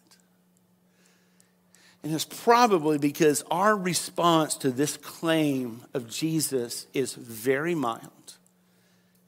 And 2.05 2.13
it's 2.13 2.23
probably 2.23 2.99
because 2.99 3.43
our 3.49 3.75
response 3.75 4.57
to 4.57 4.69
this 4.69 4.95
claim 4.95 5.81
of 5.93 6.07
Jesus 6.07 6.85
is 6.93 7.15
very 7.15 7.73
mild 7.73 8.11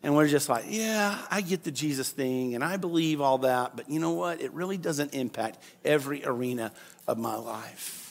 and 0.04 0.16
we're 0.16 0.28
just 0.28 0.48
like, 0.48 0.66
yeah, 0.70 1.18
I 1.30 1.42
get 1.42 1.64
the 1.64 1.72
Jesus 1.72 2.10
thing 2.12 2.56
and 2.56 2.64
I 2.64 2.78
believe 2.78 3.20
all 3.20 3.40
that, 3.40 3.76
but 3.76 3.90
you 3.90 4.00
know 4.00 4.12
what? 4.12 4.42
It 4.42 4.54
really 4.54 4.78
doesn't 4.78 5.14
impact 5.14 5.58
every 5.84 6.24
arena 6.24 6.72
of 7.08 7.18
my 7.18 7.36
life. 7.36 8.07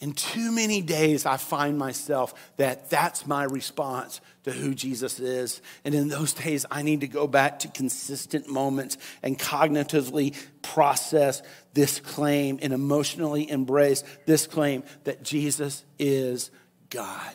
In 0.00 0.12
too 0.12 0.52
many 0.52 0.82
days, 0.82 1.24
I 1.24 1.38
find 1.38 1.78
myself 1.78 2.34
that 2.58 2.90
that's 2.90 3.26
my 3.26 3.44
response 3.44 4.20
to 4.44 4.52
who 4.52 4.74
Jesus 4.74 5.18
is. 5.18 5.62
And 5.84 5.94
in 5.94 6.08
those 6.08 6.34
days, 6.34 6.66
I 6.70 6.82
need 6.82 7.00
to 7.00 7.08
go 7.08 7.26
back 7.26 7.60
to 7.60 7.68
consistent 7.68 8.46
moments 8.46 8.98
and 9.22 9.38
cognitively 9.38 10.36
process 10.60 11.42
this 11.72 11.98
claim 12.00 12.58
and 12.60 12.74
emotionally 12.74 13.48
embrace 13.48 14.04
this 14.26 14.46
claim 14.46 14.82
that 15.04 15.22
Jesus 15.22 15.82
is 15.98 16.50
God. 16.90 17.34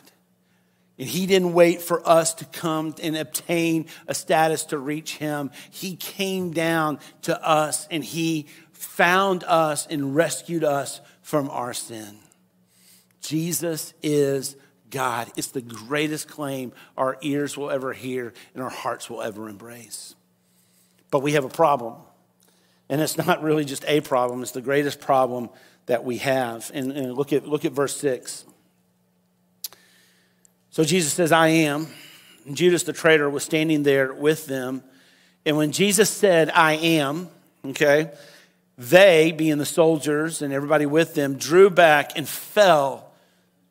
And 0.98 1.08
he 1.08 1.26
didn't 1.26 1.54
wait 1.54 1.82
for 1.82 2.06
us 2.08 2.34
to 2.34 2.44
come 2.44 2.94
and 3.02 3.16
obtain 3.16 3.86
a 4.06 4.14
status 4.14 4.66
to 4.66 4.78
reach 4.78 5.16
him. 5.16 5.50
He 5.70 5.96
came 5.96 6.52
down 6.52 7.00
to 7.22 7.44
us 7.44 7.88
and 7.90 8.04
he 8.04 8.46
found 8.70 9.42
us 9.42 9.88
and 9.88 10.14
rescued 10.14 10.62
us 10.62 11.00
from 11.22 11.50
our 11.50 11.74
sin. 11.74 12.18
Jesus 13.22 13.94
is 14.02 14.56
God. 14.90 15.30
It's 15.36 15.48
the 15.48 15.62
greatest 15.62 16.28
claim 16.28 16.72
our 16.96 17.16
ears 17.22 17.56
will 17.56 17.70
ever 17.70 17.92
hear 17.92 18.34
and 18.54 18.62
our 18.62 18.70
hearts 18.70 19.08
will 19.08 19.22
ever 19.22 19.48
embrace. 19.48 20.14
But 21.10 21.20
we 21.20 21.32
have 21.32 21.44
a 21.44 21.48
problem. 21.48 21.96
And 22.88 23.00
it's 23.00 23.16
not 23.16 23.42
really 23.42 23.64
just 23.64 23.84
a 23.88 24.00
problem, 24.00 24.42
it's 24.42 24.52
the 24.52 24.60
greatest 24.60 25.00
problem 25.00 25.48
that 25.86 26.04
we 26.04 26.18
have. 26.18 26.70
And, 26.74 26.92
and 26.92 27.14
look, 27.14 27.32
at, 27.32 27.46
look 27.46 27.64
at 27.64 27.72
verse 27.72 27.96
6. 27.96 28.44
So 30.70 30.84
Jesus 30.84 31.12
says, 31.12 31.32
I 31.32 31.48
am. 31.48 31.86
And 32.46 32.56
Judas 32.56 32.82
the 32.82 32.92
traitor 32.92 33.30
was 33.30 33.44
standing 33.44 33.82
there 33.82 34.12
with 34.12 34.46
them. 34.46 34.82
And 35.46 35.56
when 35.56 35.72
Jesus 35.72 36.10
said, 36.10 36.50
I 36.50 36.74
am, 36.74 37.28
okay, 37.64 38.10
they, 38.78 39.32
being 39.32 39.58
the 39.58 39.66
soldiers 39.66 40.42
and 40.42 40.52
everybody 40.52 40.86
with 40.86 41.14
them, 41.14 41.36
drew 41.36 41.70
back 41.70 42.12
and 42.16 42.28
fell 42.28 43.11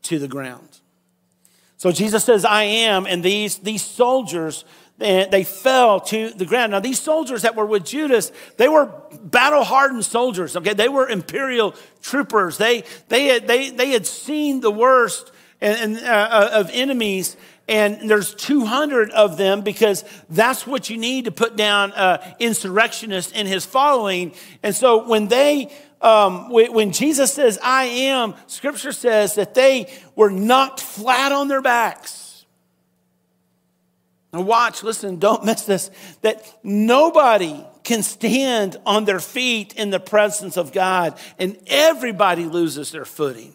to 0.04 0.20
the 0.20 0.28
ground. 0.28 0.80
So 1.78 1.92
Jesus 1.92 2.24
says, 2.24 2.46
I 2.46 2.64
am, 2.64 3.08
and 3.08 3.24
these, 3.24 3.58
these 3.58 3.82
soldiers, 3.84 4.66
they, 5.00 5.44
fell 5.44 6.00
to 6.02 6.30
the 6.30 6.46
ground. 6.46 6.74
Now, 6.74 6.80
these 6.80 7.00
soldiers 7.00 7.42
that 7.42 7.56
were 7.56 7.66
with 7.66 7.86
Judas, 7.86 8.32
they 8.58 8.68
were 8.68 8.92
battle 9.24 9.64
hardened 9.64 10.06
soldiers, 10.06 10.56
okay? 10.56 10.74
They 10.74 10.90
were 10.90 11.10
imperial 11.10 11.74
troopers. 12.04 12.58
They, 12.58 12.84
they, 13.10 13.26
had, 13.26 13.48
they, 13.48 13.72
they 13.72 13.90
had 13.90 14.06
seen 14.06 14.60
the 14.60 14.70
worst 14.70 15.32
and, 15.60 15.98
and 15.98 16.06
uh, 16.06 16.50
of 16.54 16.70
enemies 16.72 17.38
and 17.68 18.10
there's 18.10 18.34
200 18.36 19.12
of 19.12 19.38
them 19.38 19.62
because 19.62 20.04
that's 20.30 20.68
what 20.68 20.90
you 20.90 20.98
need 20.98 21.26
to 21.26 21.32
put 21.32 21.56
down 21.56 21.94
uh, 21.94 22.34
insurrectionists 22.40 23.32
in 23.32 23.46
his 23.46 23.66
following 23.66 24.34
and 24.64 24.76
so 24.76 25.08
when 25.08 25.28
they 25.28 25.72
um, 26.02 26.50
when 26.50 26.92
jesus 26.92 27.34
says 27.34 27.60
i 27.64 27.86
am 27.86 28.34
scripture 28.48 28.92
says 28.92 29.36
that 29.36 29.54
they 29.54 29.92
were 30.16 30.30
knocked 30.30 30.80
flat 30.80 31.32
on 31.32 31.48
their 31.48 31.62
backs. 31.62 32.46
Now 34.34 34.42
watch 34.42 34.84
listen 34.84 35.18
don't 35.20 35.44
miss 35.46 35.64
this 35.64 35.92
that 36.22 36.44
nobody 36.64 37.66
can 37.84 38.04
stand 38.04 38.78
on 38.86 39.06
their 39.06 39.20
feet 39.20 39.74
in 39.74 39.90
the 39.90 40.00
presence 40.00 40.58
of 40.58 40.72
god 40.72 41.20
and 41.38 41.58
everybody 41.68 42.46
loses 42.46 42.92
their 42.92 43.06
footing 43.06 43.54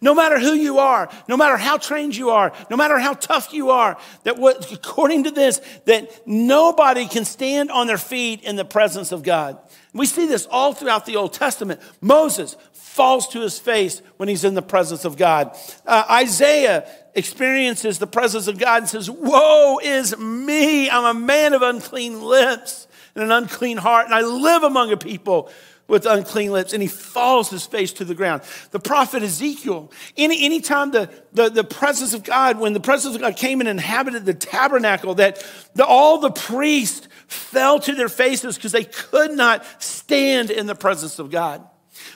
no 0.00 0.14
matter 0.14 0.38
who 0.38 0.52
you 0.52 0.78
are, 0.78 1.10
no 1.28 1.36
matter 1.36 1.56
how 1.56 1.78
trained 1.78 2.16
you 2.16 2.30
are, 2.30 2.52
no 2.70 2.76
matter 2.76 2.98
how 2.98 3.14
tough 3.14 3.52
you 3.52 3.70
are, 3.70 3.98
that 4.24 4.38
what, 4.38 4.70
according 4.72 5.24
to 5.24 5.30
this, 5.30 5.60
that 5.86 6.26
nobody 6.26 7.06
can 7.06 7.24
stand 7.24 7.70
on 7.70 7.86
their 7.86 7.98
feet 7.98 8.42
in 8.42 8.56
the 8.56 8.64
presence 8.64 9.12
of 9.12 9.22
God. 9.22 9.58
We 9.92 10.06
see 10.06 10.26
this 10.26 10.46
all 10.50 10.72
throughout 10.72 11.04
the 11.04 11.16
Old 11.16 11.32
Testament. 11.32 11.80
Moses 12.00 12.56
falls 12.72 13.28
to 13.28 13.40
his 13.40 13.58
face 13.58 14.02
when 14.18 14.28
he's 14.28 14.44
in 14.44 14.54
the 14.54 14.62
presence 14.62 15.04
of 15.04 15.16
God. 15.16 15.56
Uh, 15.86 16.04
Isaiah 16.10 16.86
experiences 17.14 17.98
the 17.98 18.06
presence 18.06 18.48
of 18.48 18.58
God 18.58 18.82
and 18.82 18.88
says, 18.88 19.10
Woe 19.10 19.78
is 19.82 20.16
me! 20.18 20.90
I'm 20.90 21.16
a 21.16 21.18
man 21.18 21.52
of 21.52 21.62
unclean 21.62 22.22
lips 22.22 22.86
and 23.14 23.24
an 23.24 23.30
unclean 23.30 23.78
heart, 23.78 24.06
and 24.06 24.14
I 24.14 24.22
live 24.22 24.62
among 24.62 24.92
a 24.92 24.96
people 24.96 25.50
with 25.92 26.06
unclean 26.06 26.50
lips 26.50 26.72
and 26.72 26.80
he 26.80 26.88
falls 26.88 27.50
his 27.50 27.66
face 27.66 27.92
to 27.92 28.02
the 28.02 28.14
ground. 28.14 28.40
The 28.70 28.80
prophet 28.80 29.22
Ezekiel, 29.22 29.92
any 30.16 30.42
anytime 30.42 30.90
the, 30.90 31.10
the, 31.34 31.50
the 31.50 31.64
presence 31.64 32.14
of 32.14 32.24
God, 32.24 32.58
when 32.58 32.72
the 32.72 32.80
presence 32.80 33.14
of 33.14 33.20
God 33.20 33.36
came 33.36 33.60
and 33.60 33.68
inhabited 33.68 34.24
the 34.24 34.32
tabernacle, 34.32 35.16
that 35.16 35.46
the, 35.74 35.84
all 35.84 36.16
the 36.16 36.30
priests 36.30 37.06
fell 37.26 37.78
to 37.80 37.94
their 37.94 38.08
faces 38.08 38.56
because 38.56 38.72
they 38.72 38.84
could 38.84 39.32
not 39.32 39.66
stand 39.82 40.50
in 40.50 40.64
the 40.64 40.74
presence 40.74 41.18
of 41.18 41.30
God. 41.30 41.62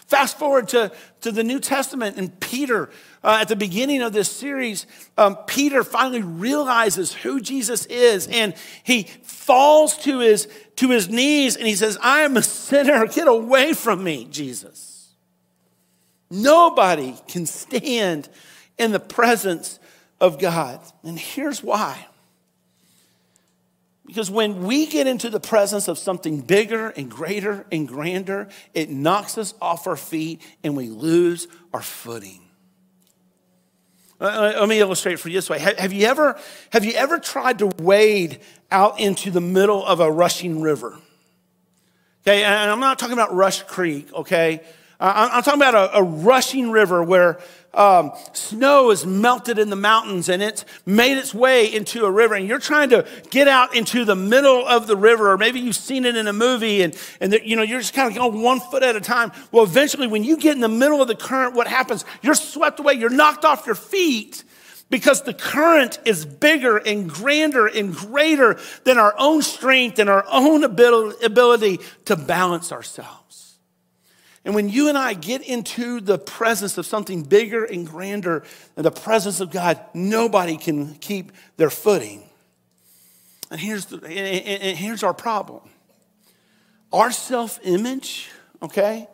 Fast 0.06 0.38
forward 0.38 0.68
to, 0.68 0.92
to 1.22 1.32
the 1.32 1.42
New 1.42 1.58
Testament 1.58 2.16
and 2.16 2.38
Peter. 2.38 2.90
Uh, 3.24 3.38
at 3.40 3.48
the 3.48 3.56
beginning 3.56 4.02
of 4.02 4.12
this 4.12 4.30
series, 4.30 4.86
um, 5.18 5.36
Peter 5.46 5.82
finally 5.82 6.22
realizes 6.22 7.12
who 7.12 7.40
Jesus 7.40 7.86
is 7.86 8.28
and 8.28 8.54
he 8.84 9.02
falls 9.24 9.98
to 9.98 10.20
his, 10.20 10.48
to 10.76 10.90
his 10.90 11.08
knees 11.08 11.56
and 11.56 11.66
he 11.66 11.74
says, 11.74 11.98
I 12.00 12.20
am 12.20 12.36
a 12.36 12.42
sinner. 12.42 13.06
Get 13.08 13.26
away 13.26 13.72
from 13.72 14.04
me, 14.04 14.26
Jesus. 14.30 15.08
Nobody 16.30 17.16
can 17.26 17.46
stand 17.46 18.28
in 18.78 18.92
the 18.92 19.00
presence 19.00 19.80
of 20.20 20.38
God. 20.38 20.80
And 21.02 21.18
here's 21.18 21.64
why. 21.64 22.06
Because 24.16 24.30
when 24.30 24.64
we 24.64 24.86
get 24.86 25.06
into 25.06 25.28
the 25.28 25.38
presence 25.38 25.88
of 25.88 25.98
something 25.98 26.40
bigger 26.40 26.88
and 26.88 27.10
greater 27.10 27.66
and 27.70 27.86
grander, 27.86 28.48
it 28.72 28.88
knocks 28.88 29.36
us 29.36 29.52
off 29.60 29.86
our 29.86 29.94
feet 29.94 30.40
and 30.64 30.74
we 30.74 30.88
lose 30.88 31.48
our 31.74 31.82
footing. 31.82 32.40
Uh, 34.18 34.24
uh, 34.24 34.60
let 34.60 34.70
me 34.70 34.80
illustrate 34.80 35.20
for 35.20 35.28
you 35.28 35.34
this 35.34 35.50
way. 35.50 35.58
Have 35.58 35.92
you 35.92 36.06
ever, 36.06 36.40
have 36.70 36.82
you 36.82 36.94
ever 36.94 37.18
tried 37.18 37.58
to 37.58 37.66
wade 37.78 38.40
out 38.70 39.00
into 39.00 39.30
the 39.30 39.42
middle 39.42 39.84
of 39.84 40.00
a 40.00 40.10
rushing 40.10 40.62
river? 40.62 40.98
Okay, 42.26 42.42
and 42.42 42.70
I'm 42.70 42.80
not 42.80 42.98
talking 42.98 43.12
about 43.12 43.34
Rush 43.34 43.64
Creek, 43.64 44.10
okay? 44.14 44.62
Uh, 44.98 45.28
I'm 45.32 45.42
talking 45.42 45.60
about 45.60 45.74
a, 45.74 45.98
a 45.98 46.02
rushing 46.02 46.70
river 46.70 47.02
where 47.02 47.38
um, 47.74 48.12
snow 48.32 48.90
is 48.90 49.04
melted 49.04 49.58
in 49.58 49.68
the 49.68 49.76
mountains 49.76 50.30
and 50.30 50.42
it's 50.42 50.64
made 50.86 51.18
its 51.18 51.34
way 51.34 51.72
into 51.72 52.06
a 52.06 52.10
river. 52.10 52.34
And 52.34 52.48
you're 52.48 52.58
trying 52.58 52.88
to 52.90 53.06
get 53.30 53.48
out 53.48 53.76
into 53.76 54.06
the 54.06 54.16
middle 54.16 54.66
of 54.66 54.86
the 54.86 54.96
river 54.96 55.30
or 55.30 55.36
maybe 55.36 55.60
you've 55.60 55.76
seen 55.76 56.06
it 56.06 56.16
in 56.16 56.26
a 56.26 56.32
movie 56.32 56.80
and, 56.82 56.98
and 57.20 57.32
the, 57.32 57.46
you 57.46 57.56
know 57.56 57.62
you're 57.62 57.80
just 57.80 57.92
kind 57.92 58.08
of 58.10 58.16
going 58.16 58.42
one 58.42 58.60
foot 58.60 58.82
at 58.82 58.96
a 58.96 59.00
time. 59.00 59.32
Well 59.52 59.64
eventually 59.64 60.06
when 60.06 60.24
you 60.24 60.38
get 60.38 60.54
in 60.54 60.60
the 60.60 60.68
middle 60.68 61.02
of 61.02 61.08
the 61.08 61.14
current 61.14 61.54
what 61.54 61.66
happens? 61.66 62.06
You're 62.22 62.34
swept 62.34 62.80
away. 62.80 62.94
You're 62.94 63.10
knocked 63.10 63.44
off 63.44 63.66
your 63.66 63.74
feet 63.74 64.42
because 64.88 65.22
the 65.22 65.34
current 65.34 65.98
is 66.06 66.24
bigger 66.24 66.78
and 66.78 67.10
grander 67.10 67.66
and 67.66 67.94
greater 67.94 68.58
than 68.84 68.96
our 68.96 69.14
own 69.18 69.42
strength 69.42 69.98
and 69.98 70.08
our 70.08 70.24
own 70.30 70.64
ability 70.64 71.80
to 72.06 72.16
balance 72.16 72.72
ourselves. 72.72 73.25
And 74.46 74.54
when 74.54 74.68
you 74.68 74.88
and 74.88 74.96
I 74.96 75.14
get 75.14 75.42
into 75.42 76.00
the 76.00 76.18
presence 76.18 76.78
of 76.78 76.86
something 76.86 77.24
bigger 77.24 77.64
and 77.64 77.84
grander 77.84 78.44
than 78.76 78.84
the 78.84 78.92
presence 78.92 79.40
of 79.40 79.50
God, 79.50 79.80
nobody 79.92 80.56
can 80.56 80.94
keep 80.94 81.32
their 81.56 81.68
footing. 81.68 82.22
And 83.50 83.58
here's, 83.58 83.86
the, 83.86 83.96
and 84.06 84.78
here's 84.78 85.02
our 85.02 85.12
problem 85.12 85.62
our 86.92 87.10
self 87.10 87.58
image, 87.64 88.30
okay, 88.62 89.08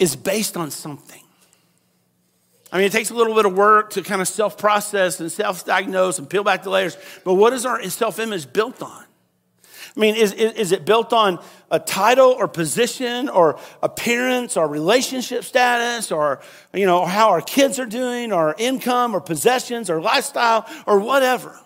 is 0.00 0.16
based 0.16 0.56
on 0.56 0.72
something. 0.72 1.22
I 2.72 2.78
mean, 2.78 2.86
it 2.86 2.92
takes 2.92 3.10
a 3.10 3.14
little 3.14 3.36
bit 3.36 3.46
of 3.46 3.54
work 3.54 3.90
to 3.90 4.02
kind 4.02 4.20
of 4.20 4.26
self 4.26 4.58
process 4.58 5.20
and 5.20 5.30
self 5.30 5.64
diagnose 5.64 6.18
and 6.18 6.28
peel 6.28 6.42
back 6.42 6.64
the 6.64 6.70
layers. 6.70 6.96
But 7.22 7.34
what 7.34 7.52
is 7.52 7.64
our 7.64 7.80
self 7.84 8.18
image 8.18 8.52
built 8.52 8.82
on? 8.82 9.04
I 9.96 10.00
mean, 10.00 10.14
is, 10.16 10.32
is, 10.32 10.52
is, 10.54 10.72
it 10.72 10.86
built 10.86 11.12
on 11.12 11.38
a 11.70 11.78
title 11.78 12.30
or 12.30 12.48
position 12.48 13.28
or 13.28 13.58
appearance 13.82 14.56
or 14.56 14.66
relationship 14.66 15.44
status 15.44 16.10
or, 16.10 16.40
you 16.72 16.86
know, 16.86 17.04
how 17.04 17.28
our 17.28 17.42
kids 17.42 17.78
are 17.78 17.86
doing 17.86 18.32
or 18.32 18.54
income 18.56 19.14
or 19.14 19.20
possessions 19.20 19.90
or 19.90 20.00
lifestyle 20.00 20.66
or 20.86 20.98
whatever? 20.98 21.58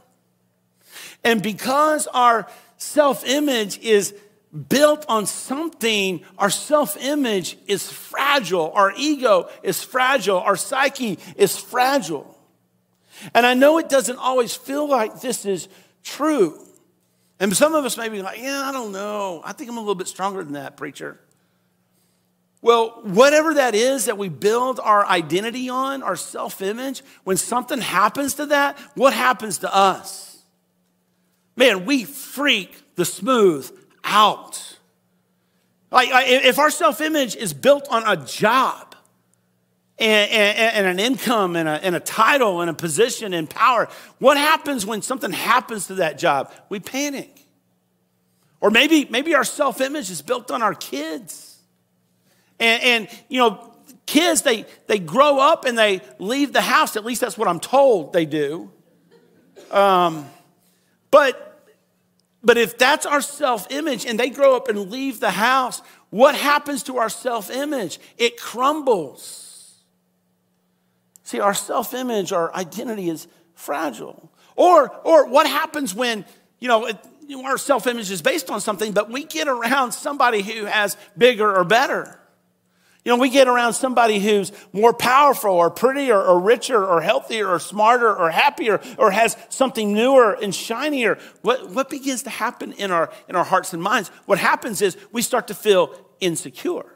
And 1.23 1.41
because 1.41 2.09
our 2.09 2.49
self 2.79 3.25
image 3.25 3.79
is 3.79 4.13
built 4.69 5.05
on 5.09 5.27
something, 5.27 6.25
our 6.37 6.51
self 6.51 6.97
image 6.97 7.57
is 7.69 7.91
fragile, 7.91 8.73
our 8.75 8.93
ego 8.97 9.49
is 9.63 9.83
fragile, 9.85 10.39
our 10.39 10.57
psyche 10.57 11.19
is 11.37 11.57
fragile. 11.57 12.37
And 13.35 13.47
I 13.47 13.55
know 13.55 13.79
it 13.79 13.89
doesn't 13.89 14.19
always 14.19 14.55
feel 14.55 14.89
like 14.89 15.21
this 15.21 15.47
is 15.47 15.69
true. 16.03 16.66
And 17.39 17.55
some 17.55 17.75
of 17.75 17.85
us 17.85 17.97
may 17.97 18.09
be 18.09 18.23
like, 18.23 18.41
yeah, 18.41 18.63
I 18.65 18.73
don't 18.73 18.93
know. 18.93 19.43
I 19.45 19.53
think 19.53 19.71
I'm 19.71 19.77
a 19.77 19.81
little 19.81 19.95
bit 19.95 20.09
stronger 20.09 20.43
than 20.43 20.55
that, 20.55 20.77
preacher. 20.77 21.21
Well, 22.63 23.01
whatever 23.05 23.55
that 23.55 23.75
is 23.75 24.07
that 24.07 24.19
we 24.19 24.29
build 24.29 24.81
our 24.81 25.07
identity 25.07 25.69
on, 25.69 26.03
our 26.03 26.17
self 26.17 26.63
image, 26.63 27.03
when 27.23 27.37
something 27.37 27.81
happens 27.81 28.35
to 28.35 28.47
that, 28.47 28.79
what 28.95 29.13
happens 29.13 29.59
to 29.59 29.73
us? 29.73 30.43
Man, 31.55 31.85
we 31.85 32.05
freak 32.05 32.83
the 32.97 33.05
smooth 33.05 33.71
out. 34.03 34.79
Like, 35.93 36.09
if 36.13 36.59
our 36.59 36.71
self 36.71 37.01
image 37.01 37.37
is 37.37 37.53
built 37.53 37.87
on 37.89 38.03
a 38.05 38.17
job 38.25 38.96
and, 39.99 40.31
and, 40.31 40.77
and 40.77 40.87
an 40.87 40.99
income 40.99 41.57
and 41.57 41.69
a, 41.69 41.85
and 41.85 41.95
a 41.95 42.01
title 42.01 42.61
and 42.61 42.69
a 42.69 42.75
position 42.75 43.33
and 43.33 43.49
power, 43.49 43.89
what 44.19 44.37
happens 44.37 44.85
when 44.85 45.03
something 45.03 45.33
happens 45.33 45.87
to 45.87 45.95
that 45.97 46.19
job? 46.19 46.53
We 46.69 46.81
panic. 46.81 47.31
Or 48.61 48.71
maybe, 48.71 49.07
maybe 49.11 49.35
our 49.35 49.45
self 49.45 49.81
image 49.81 50.11
is 50.11 50.23
built 50.23 50.51
on 50.51 50.63
our 50.63 50.75
kids. 50.75 51.59
And, 52.59 52.83
and, 52.83 53.09
you 53.29 53.39
know, 53.39 53.75
kids, 54.07 54.43
they, 54.43 54.67
they 54.87 54.99
grow 54.99 55.39
up 55.39 55.65
and 55.65 55.79
they 55.79 56.01
leave 56.19 56.53
the 56.53 56.63
house. 56.63 56.97
At 56.97 57.05
least 57.05 57.21
that's 57.21 57.37
what 57.37 57.49
I'm 57.49 57.61
told 57.61 58.13
they 58.13 58.27
do. 58.27 58.71
Um, 59.71 60.29
but 61.11 61.43
but 62.43 62.57
if 62.57 62.79
that's 62.79 63.05
our 63.07 63.21
self 63.21 63.67
image 63.73 64.07
and 64.07 64.21
they 64.21 64.31
grow 64.31 64.55
up 64.55 64.69
and 64.69 64.91
leave 64.91 65.19
the 65.19 65.33
house, 65.33 65.83
what 66.11 66.37
happens 66.37 66.85
to 66.85 66.99
our 66.99 67.09
self 67.09 67.51
image? 67.51 67.99
It 68.17 68.41
crumbles. 68.41 69.46
See, 71.27 71.41
our 71.41 71.55
self 71.55 71.93
image, 71.93 72.33
our 72.33 72.55
identity 72.55 73.11
is 73.11 73.27
fragile. 73.55 74.31
Or, 74.55 74.89
or 75.05 75.27
what 75.29 75.49
happens 75.49 75.93
when, 75.93 76.25
you 76.61 76.69
know, 76.69 76.87
it, 76.87 76.97
our 77.45 77.59
self 77.59 77.89
image 77.89 78.13
is 78.13 78.23
based 78.23 78.49
on 78.49 78.61
something, 78.61 78.93
but 78.93 79.11
we 79.11 79.25
get 79.25 79.49
around 79.49 79.91
somebody 79.91 80.41
who 80.41 80.67
has 80.67 80.97
bigger 81.19 81.53
or 81.53 81.65
better? 81.65 82.21
You 83.05 83.11
know, 83.11 83.17
we 83.17 83.29
get 83.29 83.49
around 83.49 83.73
somebody 83.73 84.21
who's 84.21 84.53
more 84.73 84.93
powerful 84.93 85.51
or 85.51 85.69
prettier 85.69 86.17
or 86.17 86.39
richer 86.39 86.85
or 86.85 87.01
healthier 87.01 87.49
or 87.49 87.59
smarter 87.59 88.15
or 88.15 88.31
happier 88.31 88.81
or 88.97 89.11
has 89.11 89.37
something 89.49 89.93
newer 89.93 90.33
and 90.41 90.55
shinier. 90.55 91.19
What, 91.43 91.71
what 91.71 91.91
begins 91.91 92.23
to 92.23 92.31
happen 92.31 92.73
in 92.73 92.93
our, 92.93 93.11
in 93.29 93.35
our 93.35 93.45
hearts 93.45 93.73
and 93.73 93.83
minds? 93.83 94.13
What 94.27 94.39
happens 94.39 94.81
is 94.81 94.97
we 95.11 95.23
start 95.23 95.49
to 95.49 95.55
feel 95.55 95.93
insecure. 96.21 96.87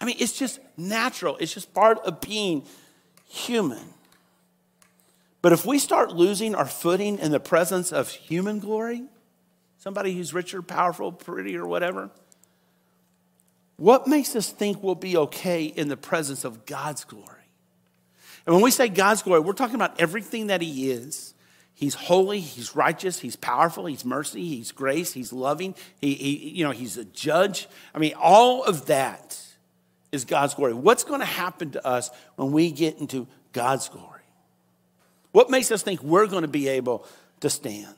I 0.00 0.04
mean, 0.04 0.16
it's 0.20 0.38
just 0.38 0.60
natural, 0.76 1.36
it's 1.38 1.52
just 1.52 1.74
part 1.74 1.98
of 1.98 2.20
being 2.20 2.64
human. 3.32 3.94
But 5.40 5.52
if 5.52 5.64
we 5.64 5.78
start 5.78 6.12
losing 6.12 6.54
our 6.54 6.66
footing 6.66 7.18
in 7.18 7.32
the 7.32 7.40
presence 7.40 7.90
of 7.90 8.10
human 8.10 8.58
glory, 8.58 9.04
somebody 9.78 10.14
who's 10.14 10.34
richer, 10.34 10.62
powerful, 10.62 11.10
pretty, 11.10 11.56
or 11.56 11.66
whatever, 11.66 12.10
what 13.76 14.06
makes 14.06 14.36
us 14.36 14.50
think 14.50 14.82
we'll 14.82 14.94
be 14.94 15.16
okay 15.16 15.64
in 15.64 15.88
the 15.88 15.96
presence 15.96 16.44
of 16.44 16.66
God's 16.66 17.04
glory? 17.04 17.26
And 18.44 18.54
when 18.54 18.62
we 18.62 18.70
say 18.70 18.88
God's 18.88 19.22
glory, 19.22 19.40
we're 19.40 19.54
talking 19.54 19.76
about 19.76 19.98
everything 19.98 20.48
that 20.48 20.60
He 20.60 20.90
is. 20.90 21.34
He's 21.74 21.94
holy, 21.94 22.38
He's 22.38 22.76
righteous, 22.76 23.20
He's 23.20 23.34
powerful, 23.34 23.86
He's 23.86 24.04
mercy, 24.04 24.46
He's 24.46 24.72
grace, 24.72 25.14
He's 25.14 25.32
loving, 25.32 25.74
he, 26.00 26.14
he, 26.14 26.50
you 26.50 26.64
know, 26.64 26.70
He's 26.70 26.98
a 26.98 27.04
judge. 27.06 27.66
I 27.94 27.98
mean, 27.98 28.12
all 28.14 28.62
of 28.62 28.86
that 28.86 29.40
is 30.12 30.24
God's 30.24 30.54
glory. 30.54 30.74
What's 30.74 31.04
going 31.04 31.20
to 31.20 31.26
happen 31.26 31.72
to 31.72 31.86
us 31.86 32.10
when 32.36 32.52
we 32.52 32.70
get 32.70 32.98
into 32.98 33.26
God's 33.52 33.88
glory? 33.88 34.20
What 35.32 35.50
makes 35.50 35.72
us 35.72 35.82
think 35.82 36.02
we're 36.02 36.26
going 36.26 36.42
to 36.42 36.48
be 36.48 36.68
able 36.68 37.06
to 37.40 37.50
stand? 37.50 37.94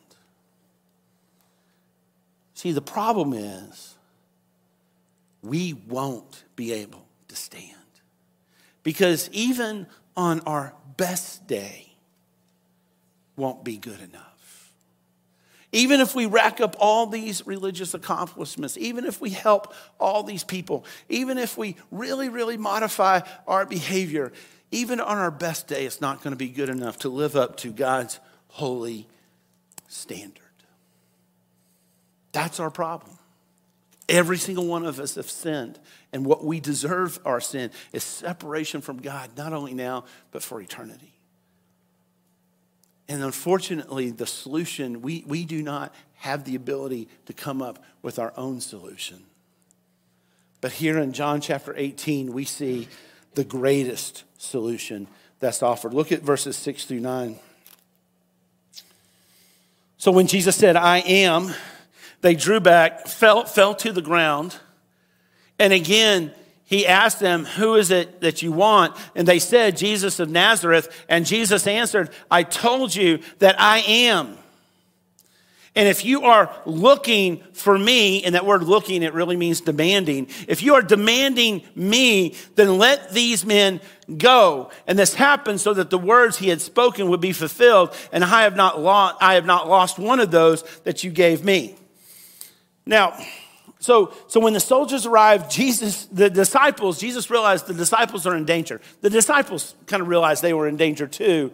See, 2.55 2.73
the 2.73 2.81
problem 2.81 3.33
is 3.33 3.97
we 5.43 5.75
won't 5.75 6.45
be 6.57 6.73
able 6.73 7.05
to 7.29 7.37
stand. 7.37 7.75
Because 8.85 9.29
even 9.33 9.87
on 10.17 10.41
our 10.41 10.75
best 10.97 11.47
day, 11.49 11.95
won't 13.37 13.65
be 13.65 13.77
good 13.77 14.01
enough. 14.01 14.34
Even 15.75 16.01
if 16.01 16.15
we 16.15 16.27
rack 16.27 16.61
up 16.61 16.77
all 16.79 17.09
these 17.09 17.45
religious 17.49 17.95
accomplishments, 17.95 18.79
even 18.79 19.05
if 19.05 19.21
we 19.21 19.31
help 19.31 19.75
all 19.99 20.23
these 20.23 20.45
people, 20.45 20.85
even 21.09 21.37
if 21.37 21.59
we 21.59 21.75
really, 21.91 22.29
really 22.29 22.57
modify 22.57 23.21
our 23.49 23.67
behavior, 23.67 24.33
even 24.71 25.01
on 25.01 25.19
our 25.19 25.33
best 25.33 25.67
day, 25.67 25.85
it's 25.85 26.01
not 26.01 26.23
going 26.23 26.31
to 26.31 26.37
be 26.37 26.49
good 26.49 26.69
enough 26.69 27.01
to 27.01 27.09
live 27.09 27.35
up 27.35 27.57
to 27.57 27.73
God's 27.73 28.21
holy 28.47 29.09
standard. 29.89 30.39
That's 32.31 32.61
our 32.61 32.71
problem. 32.71 33.19
Every 34.09 34.39
single 34.39 34.69
one 34.69 34.87
of 34.87 35.01
us 35.01 35.17
have 35.17 35.29
sinned. 35.29 35.81
And 36.13 36.25
what 36.25 36.45
we 36.45 36.61
deserve 36.61 37.19
our 37.25 37.41
sin 37.41 37.73
is 37.93 38.05
separation 38.05 38.81
from 38.81 38.99
God, 38.99 39.31
not 39.37 39.53
only 39.53 39.75
now, 39.75 40.05
but 40.31 40.45
for 40.45 40.61
eternity. 40.61 41.14
And 43.09 43.23
unfortunately, 43.23 44.11
the 44.11 44.27
solution, 44.27 45.03
we, 45.03 45.25
we 45.27 45.45
do 45.45 45.63
not 45.63 45.95
have 46.17 46.45
the 46.45 46.55
ability 46.55 47.09
to 47.27 47.33
come 47.33 47.61
up 47.61 47.83
with 48.03 48.19
our 48.19 48.33
own 48.37 48.61
solution. 48.61 49.25
But 50.61 50.73
here 50.73 50.99
in 50.99 51.13
John 51.13 51.43
chapter 51.43 51.75
18, 51.77 52.33
we 52.33 52.45
see 52.45 52.89
the 53.35 53.45
greatest 53.45 54.25
solution 54.39 55.07
that's 55.39 55.63
offered. 55.63 55.93
Look 55.93 56.13
at 56.13 56.23
verses 56.23 56.57
6 56.57 56.87
through 56.87 57.01
9. 57.01 57.39
So 59.99 60.11
when 60.11 60.27
Jesus 60.27 60.57
said, 60.57 60.77
I 60.77 60.99
am, 60.99 61.53
they 62.23 62.35
drew 62.35 62.61
back, 62.61 63.07
fell, 63.07 63.45
fell 63.45 63.75
to 63.77 63.93
the 63.93 64.01
ground. 64.01 64.59
And 65.59 65.73
again, 65.73 66.33
he 66.75 66.87
asked 66.87 67.21
them, 67.21 67.45
Who 67.45 67.77
is 67.77 67.91
it 67.91 68.21
that 68.21 68.43
you 68.43 68.53
want? 68.53 68.97
And 69.15 69.29
they 69.29 69.39
said, 69.39 69.77
Jesus 69.77 70.21
of 70.21 70.31
Nazareth. 70.31 71.05
And 71.09 71.27
Jesus 71.27 71.67
answered, 71.67 72.11
I 72.31 72.43
told 72.43 72.95
you 72.95 73.21
that 73.39 73.61
I 73.61 73.79
am. 73.79 74.37
And 75.77 75.89
if 75.89 76.05
you 76.05 76.23
are 76.23 76.55
looking 76.67 77.43
for 77.53 77.77
me, 77.77 78.23
and 78.23 78.37
that 78.37 78.47
word 78.47 78.63
looking, 78.63 79.03
it 79.03 79.13
really 79.13 79.37
means 79.37 79.61
demanding. 79.61 80.29
If 80.47 80.63
you 80.63 80.75
are 80.75 80.83
demanding 80.83 81.65
me, 81.75 82.37
then 82.55 82.79
let 82.79 83.13
these 83.13 83.45
men 83.45 83.81
go. 84.17 84.71
And 84.87 84.97
this 84.97 85.15
happened 85.15 85.61
so 85.61 85.75
that 85.75 85.91
the 85.91 85.99
words 85.99 86.39
he 86.39 86.49
had 86.49 86.61
spoken 86.61 87.09
would 87.09 87.21
be 87.21 87.33
fulfilled. 87.33 87.93
And 88.13 88.23
I 88.23 88.43
have 88.43 88.55
not 88.55 88.81
lost, 88.81 89.17
I 89.21 89.35
have 89.35 89.47
not 89.47 89.69
lost 89.69 89.99
one 89.99 90.21
of 90.21 90.31
those 90.31 90.63
that 90.85 91.03
you 91.03 91.11
gave 91.11 91.45
me. 91.45 91.77
Now, 92.87 93.19
So, 93.85 94.15
so 94.29 94.41
when 94.41 94.55
the 94.55 94.61
soldiers 94.61 95.05
arrived, 95.05 95.51
Jesus, 95.51 96.07
the 96.07 96.31
disciples, 96.31 96.99
Jesus 96.99 97.29
realized 97.29 97.67
the 97.67 97.75
disciples 97.75 98.27
are 98.27 98.35
in 98.35 98.47
danger. 98.47 98.81
The 99.03 99.11
disciples 99.11 99.75
kind 99.85 100.01
of 100.01 100.09
realized 100.09 100.41
they 100.41 100.55
were 100.55 100.67
in 100.67 100.79
danger 100.79 101.07
too, 101.07 101.53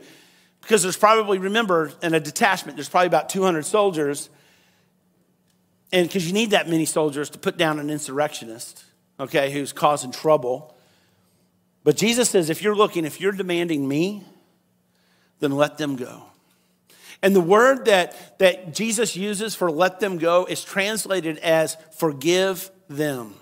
because 0.61 0.85
there's 0.85 0.97
probably, 0.97 1.39
remember, 1.39 1.91
in 2.05 2.15
a 2.15 2.21
detachment, 2.21 2.77
there's 2.77 2.89
probably 2.89 3.09
about 3.09 3.31
200 3.31 3.67
soldiers. 3.67 4.31
And 5.91 6.07
because 6.07 6.25
you 6.25 6.33
need 6.33 6.51
that 6.51 6.69
many 6.69 6.85
soldiers 6.85 7.31
to 7.31 7.39
put 7.41 7.57
down 7.57 7.81
an 7.81 7.91
insurrectionist, 7.91 8.85
okay, 9.19 9.51
who's 9.51 9.73
causing 9.73 10.13
trouble. 10.13 10.77
But 11.83 11.97
Jesus 11.97 12.31
says, 12.31 12.49
if 12.49 12.63
you're 12.63 12.77
looking, 12.77 13.05
if 13.05 13.21
you're 13.21 13.33
demanding 13.33 13.89
me, 13.89 14.23
then 15.41 15.51
let 15.51 15.79
them 15.79 15.97
go. 15.97 16.30
And 17.23 17.37
the 17.37 17.41
word 17.41 17.85
that, 17.85 18.39
that 18.39 18.75
Jesus 18.75 19.15
uses 19.15 19.55
for 19.55 19.71
let 19.71 20.01
them 20.01 20.19
go 20.19 20.47
is 20.47 20.65
translated 20.65 21.39
as 21.39 21.77
forgive 21.93 22.71
them. 22.89 23.35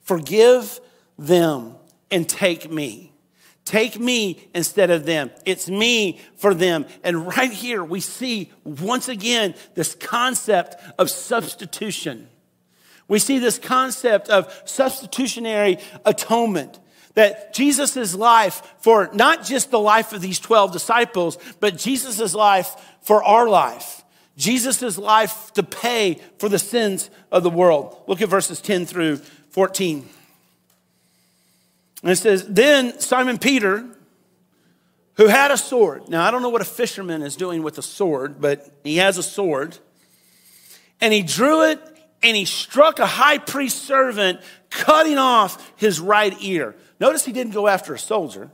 Forgive 0.00 0.80
them 1.18 1.74
and 2.10 2.28
take 2.28 2.70
me. 2.70 3.12
Take 3.64 4.00
me 4.00 4.48
instead 4.54 4.90
of 4.90 5.04
them. 5.04 5.30
It's 5.44 5.68
me 5.68 6.20
for 6.36 6.52
them. 6.52 6.86
And 7.04 7.26
right 7.26 7.52
here, 7.52 7.84
we 7.84 8.00
see 8.00 8.50
once 8.64 9.08
again 9.08 9.54
this 9.74 9.94
concept 9.94 10.74
of 10.98 11.10
substitution. 11.10 12.28
We 13.06 13.18
see 13.18 13.38
this 13.38 13.58
concept 13.58 14.28
of 14.28 14.52
substitutionary 14.64 15.78
atonement 16.04 16.80
that 17.14 17.52
Jesus' 17.52 18.14
life 18.14 18.62
for 18.80 19.10
not 19.12 19.44
just 19.44 19.70
the 19.70 19.78
life 19.78 20.12
of 20.12 20.20
these 20.20 20.38
12 20.38 20.72
disciples, 20.72 21.38
but 21.60 21.76
Jesus' 21.76 22.34
life 22.34 22.74
for 23.02 23.22
our 23.22 23.48
life. 23.48 24.04
Jesus' 24.36 24.96
life 24.96 25.52
to 25.54 25.62
pay 25.62 26.20
for 26.38 26.48
the 26.48 26.58
sins 26.58 27.10
of 27.30 27.42
the 27.42 27.50
world. 27.50 27.96
Look 28.06 28.22
at 28.22 28.28
verses 28.28 28.60
10 28.60 28.86
through 28.86 29.16
14. 29.50 30.08
And 32.02 32.10
it 32.10 32.16
says, 32.16 32.46
Then 32.46 32.98
Simon 32.98 33.38
Peter, 33.38 33.86
who 35.16 35.26
had 35.26 35.50
a 35.50 35.58
sword. 35.58 36.08
Now, 36.08 36.26
I 36.26 36.30
don't 36.30 36.42
know 36.42 36.48
what 36.48 36.62
a 36.62 36.66
fisherman 36.66 37.22
is 37.22 37.36
doing 37.36 37.62
with 37.62 37.76
a 37.78 37.82
sword, 37.82 38.40
but 38.40 38.66
he 38.82 38.96
has 38.96 39.18
a 39.18 39.22
sword. 39.22 39.76
And 41.00 41.12
he 41.12 41.22
drew 41.22 41.64
it 41.64 41.80
and 42.22 42.36
he 42.36 42.44
struck 42.44 42.98
a 42.98 43.06
high 43.06 43.38
priest 43.38 43.84
servant, 43.84 44.40
cutting 44.70 45.18
off 45.18 45.72
his 45.76 46.00
right 46.00 46.34
ear. 46.40 46.74
Notice 47.02 47.24
he 47.24 47.32
didn't 47.32 47.52
go 47.52 47.66
after 47.66 47.94
a 47.94 47.98
soldier. 47.98 48.48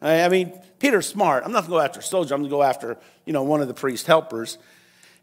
I 0.00 0.30
mean, 0.30 0.58
Peter's 0.78 1.06
smart. 1.06 1.44
I'm 1.44 1.52
not 1.52 1.66
going 1.66 1.72
to 1.72 1.76
go 1.76 1.80
after 1.80 2.00
a 2.00 2.02
soldier. 2.02 2.34
I'm 2.34 2.40
going 2.40 2.48
to 2.48 2.56
go 2.56 2.62
after, 2.62 2.96
you 3.26 3.34
know, 3.34 3.42
one 3.42 3.60
of 3.60 3.68
the 3.68 3.74
priest 3.74 4.06
helpers. 4.06 4.56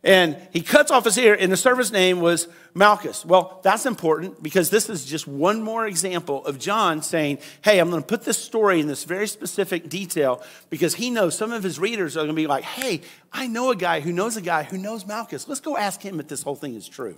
And 0.03 0.37
he 0.53 0.61
cuts 0.61 0.91
off 0.91 1.05
his 1.05 1.17
ear, 1.17 1.35
and 1.39 1.51
the 1.51 1.57
servant's 1.57 1.91
name 1.91 2.19
was 2.19 2.47
Malchus. 2.75 3.25
Well, 3.25 3.59
that's 3.63 3.87
important 3.87 4.43
because 4.43 4.69
this 4.69 4.91
is 4.91 5.07
just 5.07 5.27
one 5.27 5.63
more 5.63 5.87
example 5.87 6.45
of 6.45 6.59
John 6.59 7.01
saying, 7.01 7.39
Hey, 7.63 7.79
I'm 7.79 7.89
going 7.89 8.03
to 8.03 8.07
put 8.07 8.21
this 8.21 8.37
story 8.37 8.79
in 8.79 8.85
this 8.85 9.05
very 9.05 9.25
specific 9.25 9.89
detail 9.89 10.43
because 10.69 10.93
he 10.93 11.09
knows 11.09 11.35
some 11.35 11.51
of 11.51 11.63
his 11.63 11.79
readers 11.79 12.15
are 12.15 12.19
going 12.19 12.27
to 12.27 12.35
be 12.35 12.45
like, 12.45 12.63
Hey, 12.63 13.01
I 13.33 13.47
know 13.47 13.71
a 13.71 13.75
guy 13.75 14.01
who 14.01 14.11
knows 14.11 14.37
a 14.37 14.41
guy 14.41 14.61
who 14.61 14.77
knows 14.77 15.07
Malchus. 15.07 15.47
Let's 15.47 15.61
go 15.61 15.77
ask 15.77 15.99
him 15.99 16.19
if 16.19 16.27
this 16.27 16.43
whole 16.43 16.55
thing 16.55 16.75
is 16.75 16.87
true. 16.87 17.15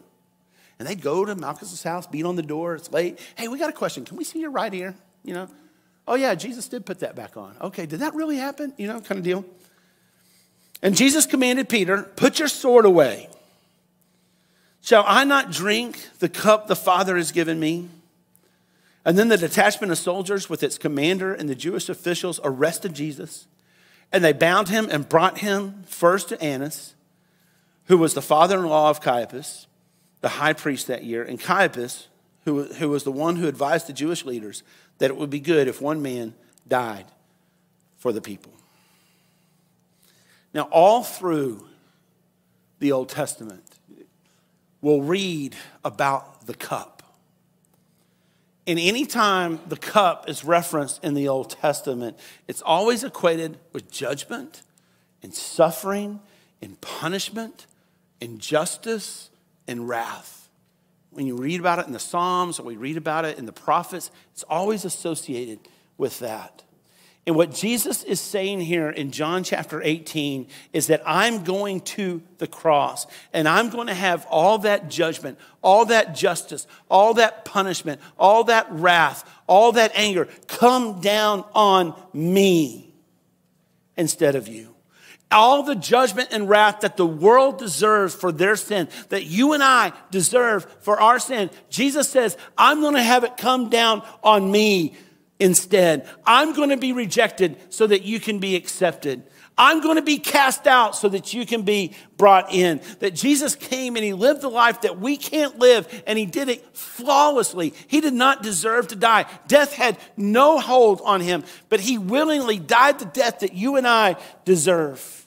And 0.79 0.87
they'd 0.87 1.01
go 1.01 1.25
to 1.25 1.35
Malchus's 1.35 1.83
house, 1.83 2.07
beat 2.07 2.25
on 2.25 2.37
the 2.37 2.43
door. 2.43 2.75
It's 2.75 2.93
late. 2.93 3.19
Hey, 3.35 3.49
we 3.49 3.59
got 3.59 3.69
a 3.69 3.73
question. 3.73 4.05
Can 4.05 4.15
we 4.15 4.23
see 4.23 4.39
your 4.39 4.51
right 4.51 4.73
ear? 4.73 4.95
You 5.27 5.33
know, 5.33 5.49
oh 6.07 6.15
yeah, 6.15 6.35
Jesus 6.35 6.69
did 6.69 6.85
put 6.85 6.99
that 6.99 7.13
back 7.13 7.35
on. 7.35 7.55
Okay, 7.61 7.85
did 7.85 7.99
that 7.99 8.15
really 8.15 8.37
happen? 8.37 8.73
You 8.77 8.87
know, 8.87 9.01
kind 9.01 9.19
of 9.19 9.25
deal. 9.25 9.43
And 10.81 10.95
Jesus 10.95 11.25
commanded 11.25 11.67
Peter, 11.67 12.03
Put 12.03 12.39
your 12.39 12.47
sword 12.47 12.85
away. 12.85 13.29
Shall 14.81 15.03
I 15.05 15.25
not 15.25 15.51
drink 15.51 15.99
the 16.19 16.29
cup 16.29 16.67
the 16.67 16.77
Father 16.77 17.17
has 17.17 17.33
given 17.33 17.59
me? 17.59 17.89
And 19.03 19.17
then 19.17 19.27
the 19.27 19.37
detachment 19.37 19.91
of 19.91 19.97
soldiers 19.97 20.49
with 20.49 20.63
its 20.63 20.77
commander 20.77 21.33
and 21.33 21.49
the 21.49 21.55
Jewish 21.55 21.89
officials 21.89 22.39
arrested 22.41 22.93
Jesus. 22.93 23.47
And 24.13 24.23
they 24.23 24.31
bound 24.31 24.69
him 24.69 24.87
and 24.89 25.09
brought 25.09 25.39
him 25.39 25.83
first 25.87 26.29
to 26.29 26.41
Annas, 26.41 26.93
who 27.85 27.97
was 27.97 28.13
the 28.13 28.21
father 28.21 28.59
in 28.59 28.65
law 28.65 28.89
of 28.89 29.01
Caiaphas, 29.01 29.67
the 30.21 30.29
high 30.29 30.53
priest 30.53 30.87
that 30.87 31.03
year. 31.03 31.21
And 31.21 31.37
Caiaphas, 31.37 32.07
who, 32.45 32.63
who 32.63 32.87
was 32.87 33.03
the 33.03 33.11
one 33.11 33.35
who 33.35 33.47
advised 33.49 33.87
the 33.87 33.93
Jewish 33.93 34.23
leaders 34.23 34.63
that 34.97 35.09
it 35.09 35.17
would 35.17 35.29
be 35.29 35.39
good 35.39 35.67
if 35.67 35.81
one 35.81 36.01
man 36.01 36.33
died 36.67 37.05
for 37.97 38.11
the 38.11 38.21
people. 38.21 38.51
Now, 40.53 40.63
all 40.71 41.03
through 41.03 41.67
the 42.79 42.91
Old 42.91 43.09
Testament, 43.09 43.63
we'll 44.81 45.01
read 45.01 45.55
about 45.83 46.45
the 46.47 46.53
cup. 46.53 47.03
And 48.65 48.77
anytime 48.79 49.59
the 49.67 49.77
cup 49.77 50.27
is 50.27 50.43
referenced 50.43 51.03
in 51.03 51.13
the 51.13 51.27
Old 51.27 51.51
Testament, 51.51 52.17
it's 52.47 52.61
always 52.61 53.03
equated 53.03 53.57
with 53.71 53.89
judgment 53.91 54.63
and 55.23 55.33
suffering 55.33 56.19
and 56.61 56.79
punishment 56.81 57.65
and 58.21 58.39
justice 58.39 59.29
and 59.67 59.87
wrath 59.87 60.46
when 61.17 61.25
you 61.25 61.35
read 61.35 61.59
about 61.59 61.79
it 61.79 61.87
in 61.87 61.93
the 61.93 61.99
Psalms 61.99 62.59
or 62.59 62.63
we 62.63 62.77
read 62.77 62.95
about 62.95 63.25
it 63.25 63.39
in 63.39 63.47
the 63.47 63.51
prophets, 63.51 64.11
it's 64.33 64.43
always 64.43 64.85
associated 64.85 65.57
with 65.97 66.19
that. 66.19 66.61
And 67.25 67.35
what 67.35 67.51
Jesus 67.51 68.03
is 68.03 68.21
saying 68.21 68.61
here 68.61 68.91
in 68.91 69.09
John 69.09 69.43
chapter 69.43 69.81
18 69.81 70.45
is 70.73 70.85
that 70.87 71.01
I'm 71.07 71.43
going 71.43 71.81
to 71.81 72.21
the 72.37 72.45
cross 72.45 73.07
and 73.33 73.49
I'm 73.49 73.71
going 73.71 73.87
to 73.87 73.95
have 73.95 74.27
all 74.29 74.59
that 74.59 74.91
judgment, 74.91 75.39
all 75.63 75.85
that 75.85 76.13
justice, 76.13 76.67
all 76.87 77.15
that 77.15 77.45
punishment, 77.45 77.99
all 78.19 78.43
that 78.43 78.67
wrath, 78.69 79.27
all 79.47 79.71
that 79.71 79.93
anger 79.95 80.27
come 80.45 81.01
down 81.01 81.43
on 81.55 81.99
me 82.13 82.93
instead 83.97 84.35
of 84.35 84.47
you 84.47 84.76
all 85.31 85.63
the 85.63 85.75
judgment 85.75 86.29
and 86.31 86.47
wrath 86.47 86.81
that 86.81 86.97
the 86.97 87.05
world 87.05 87.59
deserves 87.59 88.15
for 88.15 88.31
their 88.31 88.55
sin, 88.55 88.87
that 89.09 89.25
you 89.25 89.53
and 89.53 89.63
I 89.63 89.93
deserve 90.11 90.65
for 90.81 90.99
our 90.99 91.19
sin, 91.19 91.49
Jesus 91.69 92.09
says, 92.09 92.37
I'm 92.57 92.81
going 92.81 92.95
to 92.95 93.03
have 93.03 93.23
it 93.23 93.37
come 93.37 93.69
down 93.69 94.03
on 94.23 94.49
me 94.49 94.95
instead. 95.39 96.07
I'm 96.25 96.53
going 96.53 96.69
to 96.69 96.77
be 96.77 96.93
rejected 96.93 97.57
so 97.73 97.87
that 97.87 98.03
you 98.03 98.19
can 98.19 98.39
be 98.39 98.55
accepted. 98.55 99.23
I'm 99.57 99.81
going 99.81 99.95
to 99.95 100.03
be 100.03 100.19
cast 100.19 100.67
out 100.67 100.95
so 100.95 101.09
that 101.09 101.33
you 101.33 101.45
can 101.45 101.63
be 101.63 101.95
brought 102.15 102.53
in. 102.53 102.79
That 102.99 103.15
Jesus 103.15 103.55
came 103.55 103.95
and 103.95 104.05
he 104.05 104.13
lived 104.13 104.41
the 104.41 104.49
life 104.49 104.81
that 104.81 104.99
we 104.99 105.17
can't 105.17 105.57
live 105.57 106.03
and 106.05 106.17
he 106.19 106.27
did 106.27 106.47
it 106.47 106.75
flawlessly. 106.75 107.73
He 107.87 107.99
did 107.99 108.13
not 108.13 108.43
deserve 108.43 108.89
to 108.89 108.95
die. 108.95 109.25
Death 109.47 109.73
had 109.73 109.97
no 110.15 110.59
hold 110.59 111.01
on 111.03 111.21
him, 111.21 111.43
but 111.69 111.79
he 111.79 111.97
willingly 111.97 112.59
died 112.59 112.99
the 112.99 113.05
death 113.05 113.39
that 113.39 113.53
you 113.53 113.77
and 113.77 113.87
I 113.87 114.17
deserve. 114.45 115.25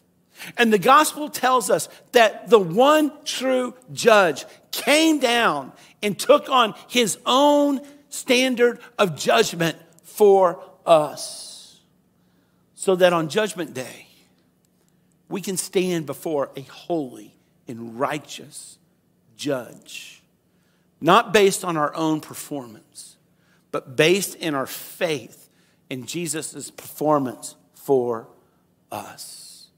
And 0.56 0.72
the 0.72 0.78
gospel 0.78 1.28
tells 1.28 1.68
us 1.68 1.88
that 2.12 2.48
the 2.48 2.58
one 2.58 3.12
true 3.24 3.74
judge 3.92 4.44
came 4.70 5.18
down 5.18 5.72
and 6.02 6.18
took 6.18 6.48
on 6.48 6.74
his 6.88 7.18
own 7.26 7.80
standard 8.08 8.78
of 8.98 9.16
judgment 9.16 9.76
for 10.04 10.62
us. 10.86 11.80
So 12.74 12.96
that 12.96 13.12
on 13.12 13.28
judgment 13.28 13.74
day, 13.74 14.06
we 15.30 15.40
can 15.40 15.56
stand 15.56 16.04
before 16.06 16.50
a 16.56 16.62
holy 16.62 17.34
and 17.68 17.98
righteous 17.98 18.78
judge, 19.36 20.22
not 21.00 21.32
based 21.32 21.64
on 21.64 21.76
our 21.76 21.94
own 21.94 22.20
performance, 22.20 23.16
but 23.70 23.96
based 23.96 24.34
in 24.34 24.54
our 24.54 24.66
faith 24.66 25.48
in 25.88 26.04
Jesus' 26.04 26.70
performance 26.70 27.54
for 27.74 28.28
us. 28.90 29.68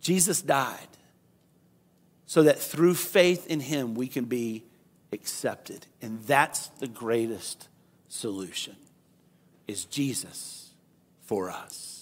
Jesus 0.00 0.40
died 0.40 0.78
so 2.26 2.44
that 2.44 2.58
through 2.58 2.94
faith 2.94 3.46
in 3.46 3.60
him 3.60 3.94
we 3.94 4.06
can 4.06 4.26
be 4.26 4.64
accepted. 5.12 5.86
And 6.00 6.22
that's 6.22 6.68
the 6.78 6.86
greatest 6.86 7.68
solution 8.08 8.76
is 9.66 9.84
Jesus 9.84 10.70
for 11.22 11.50
us. 11.50 11.97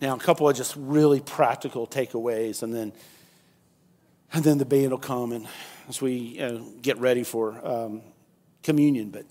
Now, 0.00 0.14
a 0.14 0.18
couple 0.18 0.48
of 0.48 0.56
just 0.56 0.74
really 0.76 1.20
practical 1.20 1.86
takeaways, 1.86 2.62
and 2.62 2.74
then, 2.74 2.92
and 4.32 4.44
then 4.44 4.58
the 4.58 4.64
band 4.64 4.90
will 4.90 4.98
come 4.98 5.32
and 5.32 5.46
as 5.88 6.00
we 6.00 6.38
get 6.82 6.98
ready 6.98 7.24
for 7.24 7.66
um, 7.66 8.02
communion. 8.62 9.10
But 9.10 9.24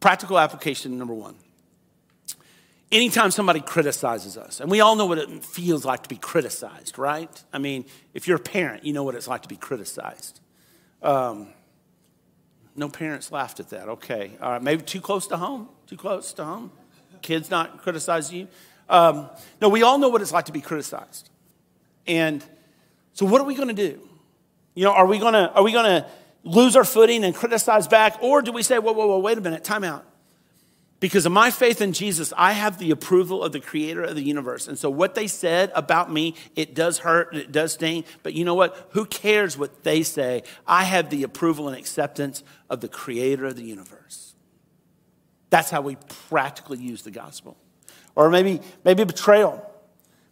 practical 0.00 0.38
application 0.38 0.98
number 0.98 1.14
one 1.14 1.36
anytime 2.92 3.30
somebody 3.30 3.60
criticizes 3.60 4.36
us, 4.36 4.60
and 4.60 4.70
we 4.70 4.80
all 4.80 4.96
know 4.96 5.06
what 5.06 5.18
it 5.18 5.44
feels 5.44 5.84
like 5.84 6.02
to 6.04 6.08
be 6.08 6.16
criticized, 6.16 6.98
right? 6.98 7.44
I 7.52 7.58
mean, 7.58 7.84
if 8.14 8.28
you're 8.28 8.36
a 8.36 8.40
parent, 8.40 8.84
you 8.84 8.92
know 8.92 9.02
what 9.02 9.14
it's 9.14 9.28
like 9.28 9.42
to 9.42 9.48
be 9.48 9.56
criticized. 9.56 10.40
Um, 11.02 11.48
no 12.74 12.88
parents 12.88 13.32
laughed 13.32 13.60
at 13.60 13.70
that. 13.70 13.88
Okay. 13.88 14.32
All 14.40 14.50
right. 14.50 14.62
Maybe 14.62 14.82
too 14.82 15.00
close 15.00 15.26
to 15.28 15.36
home. 15.36 15.68
Too 15.86 15.96
close 15.96 16.32
to 16.34 16.44
home. 16.44 16.72
Kids 17.22 17.50
not 17.50 17.82
criticizing 17.82 18.38
you. 18.40 18.48
Um, 18.88 19.28
no, 19.60 19.68
we 19.68 19.82
all 19.82 19.98
know 19.98 20.08
what 20.08 20.22
it's 20.22 20.32
like 20.32 20.46
to 20.46 20.52
be 20.52 20.60
criticized. 20.60 21.30
And 22.06 22.44
so, 23.12 23.26
what 23.26 23.40
are 23.40 23.44
we 23.44 23.54
going 23.54 23.68
to 23.68 23.74
do? 23.74 24.00
You 24.74 24.84
know, 24.84 24.92
are 24.92 25.06
we 25.06 25.18
gonna, 25.18 25.50
are 25.54 25.62
we 25.62 25.72
gonna 25.72 26.06
lose 26.44 26.76
our 26.76 26.84
footing 26.84 27.24
and 27.24 27.34
criticize 27.34 27.88
back? 27.88 28.18
Or 28.22 28.42
do 28.42 28.52
we 28.52 28.62
say, 28.62 28.78
whoa, 28.78 28.92
whoa, 28.92 29.06
whoa, 29.06 29.18
wait 29.18 29.38
a 29.38 29.40
minute, 29.40 29.64
time 29.64 29.82
out. 29.82 30.04
Because 31.00 31.26
of 31.26 31.32
my 31.32 31.50
faith 31.50 31.80
in 31.80 31.92
Jesus, 31.92 32.32
I 32.36 32.52
have 32.52 32.78
the 32.78 32.90
approval 32.90 33.42
of 33.42 33.52
the 33.52 33.60
creator 33.60 34.02
of 34.02 34.14
the 34.14 34.22
universe. 34.22 34.68
And 34.68 34.78
so 34.78 34.88
what 34.88 35.14
they 35.14 35.26
said 35.26 35.70
about 35.74 36.10
me, 36.10 36.34
it 36.54 36.74
does 36.74 36.98
hurt, 36.98 37.34
it 37.34 37.52
does 37.52 37.74
sting, 37.74 38.04
but 38.22 38.32
you 38.32 38.44
know 38.44 38.54
what? 38.54 38.88
Who 38.90 39.04
cares 39.04 39.58
what 39.58 39.82
they 39.82 40.02
say? 40.02 40.42
I 40.66 40.84
have 40.84 41.10
the 41.10 41.22
approval 41.22 41.68
and 41.68 41.76
acceptance 41.76 42.42
of 42.70 42.80
the 42.80 42.88
creator 42.88 43.46
of 43.46 43.56
the 43.56 43.62
universe. 43.62 44.34
That's 45.50 45.70
how 45.70 45.82
we 45.82 45.96
practically 46.28 46.78
use 46.78 47.02
the 47.02 47.10
gospel. 47.10 47.56
Or 48.16 48.30
maybe, 48.30 48.60
maybe 48.84 49.04
betrayal. 49.04 49.62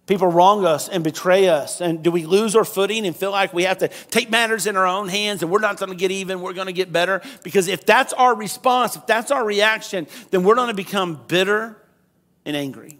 People 0.06 0.28
wrong 0.28 0.66
us 0.66 0.88
and 0.88 1.04
betray 1.04 1.48
us. 1.48 1.80
And 1.80 2.02
do 2.02 2.10
we 2.10 2.26
lose 2.26 2.56
our 2.56 2.64
footing 2.64 3.06
and 3.06 3.16
feel 3.16 3.30
like 3.30 3.54
we 3.54 3.62
have 3.64 3.78
to 3.78 3.88
take 4.10 4.30
matters 4.30 4.66
in 4.66 4.76
our 4.76 4.86
own 4.86 5.08
hands 5.08 5.42
and 5.42 5.50
we're 5.50 5.60
not 5.60 5.78
going 5.78 5.90
to 5.90 5.96
get 5.96 6.10
even, 6.10 6.40
we're 6.40 6.52
going 6.52 6.66
to 6.66 6.74
get 6.74 6.92
better? 6.92 7.22
Because 7.42 7.68
if 7.68 7.86
that's 7.86 8.12
our 8.12 8.34
response, 8.34 8.96
if 8.96 9.06
that's 9.06 9.30
our 9.30 9.44
reaction, 9.44 10.06
then 10.30 10.44
we're 10.44 10.56
going 10.56 10.68
to 10.68 10.74
become 10.74 11.20
bitter 11.26 11.76
and 12.44 12.56
angry. 12.56 12.98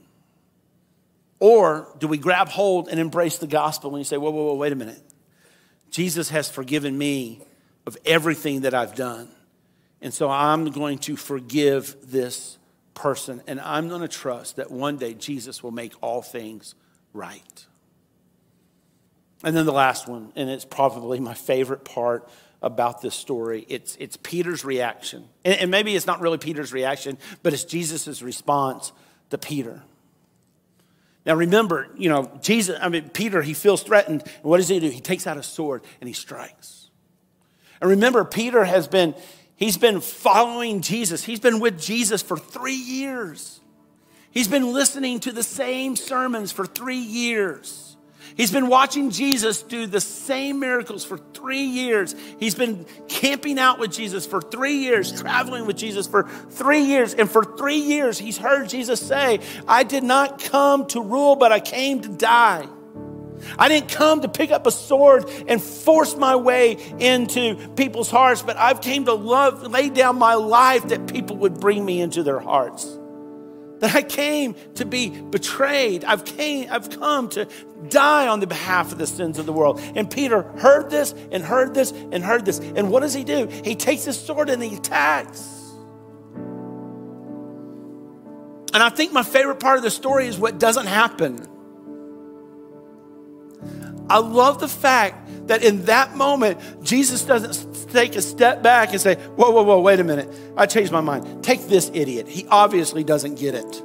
Or 1.41 1.93
do 1.99 2.09
we 2.09 2.17
grab 2.17 2.49
hold 2.49 2.89
and 2.89 2.99
embrace 2.99 3.37
the 3.37 3.47
gospel 3.47 3.91
and 3.91 3.99
you 3.99 4.05
say, 4.05 4.17
whoa, 4.17 4.31
whoa, 4.31 4.45
whoa, 4.45 4.55
wait 4.55 4.73
a 4.73 4.77
minute. 4.77 5.03
Jesus 5.91 6.31
has 6.31 6.51
forgiven 6.51 6.97
me 6.97 7.43
of 7.87 7.99
everything 8.07 8.63
that 8.63 8.73
I've 8.73 8.95
done. 8.95 9.29
And 10.01 10.13
so 10.13 10.31
I'm 10.31 10.71
going 10.71 10.99
to 11.01 11.17
forgive 11.17 11.97
this 12.03 12.57
person 12.95 13.43
and 13.47 13.61
I'm 13.61 13.89
going 13.89 14.01
to 14.01 14.09
trust 14.09 14.57
that 14.57 14.71
one 14.71 14.97
day 14.97 15.15
Jesus 15.15 15.63
will 15.63 15.73
make 15.73 15.93
all 16.01 16.23
things 16.23 16.75
right. 17.13 17.67
And 19.43 19.55
then 19.55 19.67
the 19.67 19.73
last 19.73 20.09
one, 20.09 20.33
and 20.37 20.49
it's 20.49 20.65
probably 20.65 21.21
my 21.21 21.35
favorite 21.35 21.85
part 21.85 22.29
about 22.63 23.03
this 23.03 23.15
story. 23.15 23.67
It's, 23.69 23.95
it's 24.01 24.17
Peter's 24.17 24.65
reaction. 24.65 25.29
And, 25.45 25.55
and 25.61 25.71
maybe 25.71 25.95
it's 25.95 26.07
not 26.07 26.21
really 26.21 26.39
Peter's 26.39 26.73
reaction, 26.73 27.19
but 27.43 27.53
it's 27.53 27.65
Jesus' 27.65 28.23
response 28.23 28.93
to 29.31 29.37
Peter. 29.37 29.83
Now 31.27 31.35
remember, 31.35 31.89
you 31.97 32.09
know, 32.09 32.31
Jesus, 32.43 32.79
I 32.81 32.89
mean, 32.89 33.11
Peter, 33.11 33.43
he 33.43 33.55
feels 33.55 33.83
threatened. 33.83 34.23
And 34.23 34.45
what 34.45 34.59
does 34.59 34.69
he 34.69 34.81
do? 34.81 34.89
He 34.89 35.01
takes 35.01 35.27
out 35.27 35.37
a 35.37 35.43
sword 35.43 35.83
and 36.01 36.09
he 36.09 36.15
strikes. 36.15 36.91
And 37.81 37.91
remember, 37.91 38.25
Peter 38.25 38.65
has 38.65 38.89
been, 38.89 39.15
he's 39.57 39.77
been 39.77 40.01
following 40.01 40.81
Jesus. 40.81 41.25
He's 41.25 41.41
been 41.41 41.61
with 41.61 41.81
Jesus 41.81 42.23
for 42.23 42.37
three 42.37 42.75
years. 42.75 43.61
He's 44.31 44.49
been 44.49 44.73
listening 44.73 45.21
to 45.21 45.33
the 45.33 45.43
same 45.43 45.97
sermons 45.97 46.51
for 46.51 46.67
three 46.67 46.97
years. 46.97 47.97
He's 48.37 48.51
been 48.51 48.67
watching 48.67 49.11
Jesus 49.11 49.63
do 49.63 49.87
the 49.87 50.01
same 50.01 50.59
miracles 50.59 51.05
for 51.05 51.19
three 51.19 51.63
years. 51.63 52.17
He's 52.41 52.57
been 52.57 52.85
camping 53.09 53.61
out 53.61 53.79
with 53.79 53.93
Jesus 53.93 54.27
for 54.27 54.41
three 54.41 54.79
years, 54.79 55.21
traveling 55.21 55.67
with 55.67 55.77
Jesus 55.77 56.09
for 56.09 56.29
three 56.51 56.81
years. 56.81 57.15
And 57.15 57.31
for 57.31 57.45
three 57.45 57.79
years, 57.79 58.19
he's 58.19 58.37
heard 58.37 58.69
Jesus 58.69 59.01
say, 59.01 59.39
I 59.69 59.85
did 59.85 60.03
not 60.03 60.43
come 60.43 60.87
to 60.89 61.01
rule, 61.01 61.37
but 61.37 61.53
I 61.53 61.61
came 61.61 62.01
to 62.03 62.09
die. 62.09 62.67
I 63.59 63.69
didn't 63.69 63.91
come 63.91 64.21
to 64.23 64.29
pick 64.29 64.51
up 64.51 64.67
a 64.67 64.71
sword 64.71 65.31
and 65.49 65.63
force 65.63 66.17
my 66.17 66.37
way 66.37 66.73
into 66.99 67.57
people's 67.77 68.11
hearts, 68.11 68.43
but 68.43 68.57
I've 68.57 68.81
came 68.81 69.05
to 69.07 69.15
love, 69.15 69.63
lay 69.63 69.89
down 69.89 70.19
my 70.19 70.35
life 70.35 70.89
that 70.89 71.07
people 71.07 71.37
would 71.39 71.61
bring 71.61 71.85
me 71.85 72.01
into 72.01 72.23
their 72.23 72.41
hearts 72.41 72.99
that 73.85 73.95
I 73.95 74.03
came 74.03 74.55
to 74.77 74.87
be 74.87 75.11
betrayed. 75.11 76.05
I've, 76.05 76.25
came, 76.25 76.69
I've 76.71 76.89
come 76.89 77.29
to 77.31 77.47
die 77.89 78.29
on 78.29 78.41
the 78.41 78.47
behalf 78.47 78.93
of 78.93 78.99
the 78.99 79.07
sins 79.07 79.39
of 79.39 79.45
the 79.45 79.53
world. 79.53 79.79
And 79.95 80.11
Peter 80.11 80.43
heard 80.43 80.89
this 80.89 81.15
and 81.31 81.45
heard 81.45 81.75
this 81.75 81.91
and 81.91 82.25
heard 82.25 82.47
this. 82.47 82.61
And 82.61 82.91
what 82.91 83.01
does 83.01 83.13
he 83.13 83.25
do? 83.25 83.47
He 83.47 83.75
takes 83.75 84.05
his 84.05 84.19
sword 84.19 84.49
and 84.49 84.63
he 84.63 84.77
attacks. 84.77 85.41
And 88.73 88.83
I 88.83 88.89
think 88.89 89.13
my 89.13 89.23
favorite 89.23 89.61
part 89.61 89.77
of 89.77 89.83
the 89.83 89.91
story 89.91 90.27
is 90.27 90.39
what 90.39 90.59
doesn't 90.59 90.87
happen. 90.87 91.47
I 94.09 94.19
love 94.19 94.61
the 94.61 94.69
fact 94.69 95.49
that 95.49 95.63
in 95.63 95.87
that 95.87 96.17
moment, 96.17 96.59
Jesus 96.83 97.25
doesn't 97.25 97.91
take 97.91 98.17
a 98.17 98.23
step 98.23 98.63
back 98.63 98.91
and 98.91 99.01
say, 99.01 99.15
Whoa, 99.15 99.51
whoa, 99.51 99.63
whoa, 99.63 99.81
wait 99.81 100.01
a 100.01 100.05
minute. 100.05 100.29
I 100.57 100.67
changed 100.67 100.93
my 100.93 101.01
mind. 101.01 101.43
Take 101.43 101.67
this 101.69 101.91
idiot. 101.95 102.29
He 102.29 102.47
obviously 102.49 103.05
doesn't 103.05 103.37
get 103.37 103.55
it. 103.55 103.83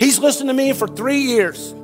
He's 0.00 0.18
listened 0.18 0.48
to 0.48 0.54
me 0.54 0.72
for 0.72 0.86
three 0.86 1.20
years. 1.20 1.74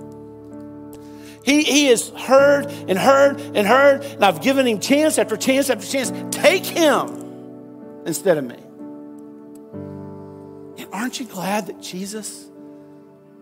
He, 1.44 1.62
he 1.62 1.86
has 1.86 2.08
heard 2.08 2.66
and 2.66 2.98
heard 2.98 3.38
and 3.40 3.66
heard, 3.66 4.02
and 4.04 4.24
I've 4.24 4.40
given 4.40 4.66
him 4.66 4.80
chance 4.80 5.18
after 5.18 5.36
chance 5.36 5.68
after 5.68 5.86
chance. 5.86 6.10
Take 6.34 6.64
him 6.64 8.02
instead 8.06 8.38
of 8.38 8.44
me. 8.44 8.56
And 10.78 10.88
aren't 10.92 11.20
you 11.20 11.26
glad 11.26 11.66
that 11.66 11.82
Jesus 11.82 12.48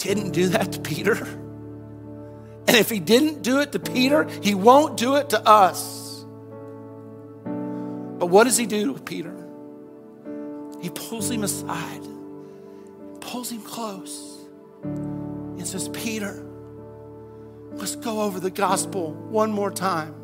didn't 0.02 0.32
do 0.32 0.48
that 0.48 0.72
to 0.72 0.80
Peter. 0.80 1.14
And 1.14 2.76
if 2.76 2.90
he 2.90 2.98
didn't 3.00 3.42
do 3.42 3.60
it 3.60 3.72
to 3.72 3.78
Peter, 3.78 4.28
he 4.42 4.54
won't 4.54 4.96
do 4.96 5.16
it 5.16 5.30
to 5.30 5.48
us. 5.48 6.24
But 7.44 8.26
what 8.26 8.44
does 8.44 8.56
he 8.56 8.66
do 8.66 8.92
with 8.92 9.04
Peter? 9.04 9.34
He 10.80 10.90
pulls 10.90 11.30
him 11.30 11.44
aside, 11.44 12.02
pulls 13.20 13.50
him 13.50 13.62
close, 13.62 14.38
and 14.82 15.66
says, 15.66 15.88
Peter, 15.90 16.44
let's 17.72 17.96
go 17.96 18.22
over 18.22 18.40
the 18.40 18.50
gospel 18.50 19.12
one 19.12 19.52
more 19.52 19.70
time. 19.70 20.14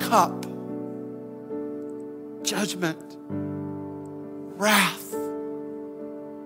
Cup, 0.00 0.46
judgment, 2.44 3.16
wrath, 4.58 5.14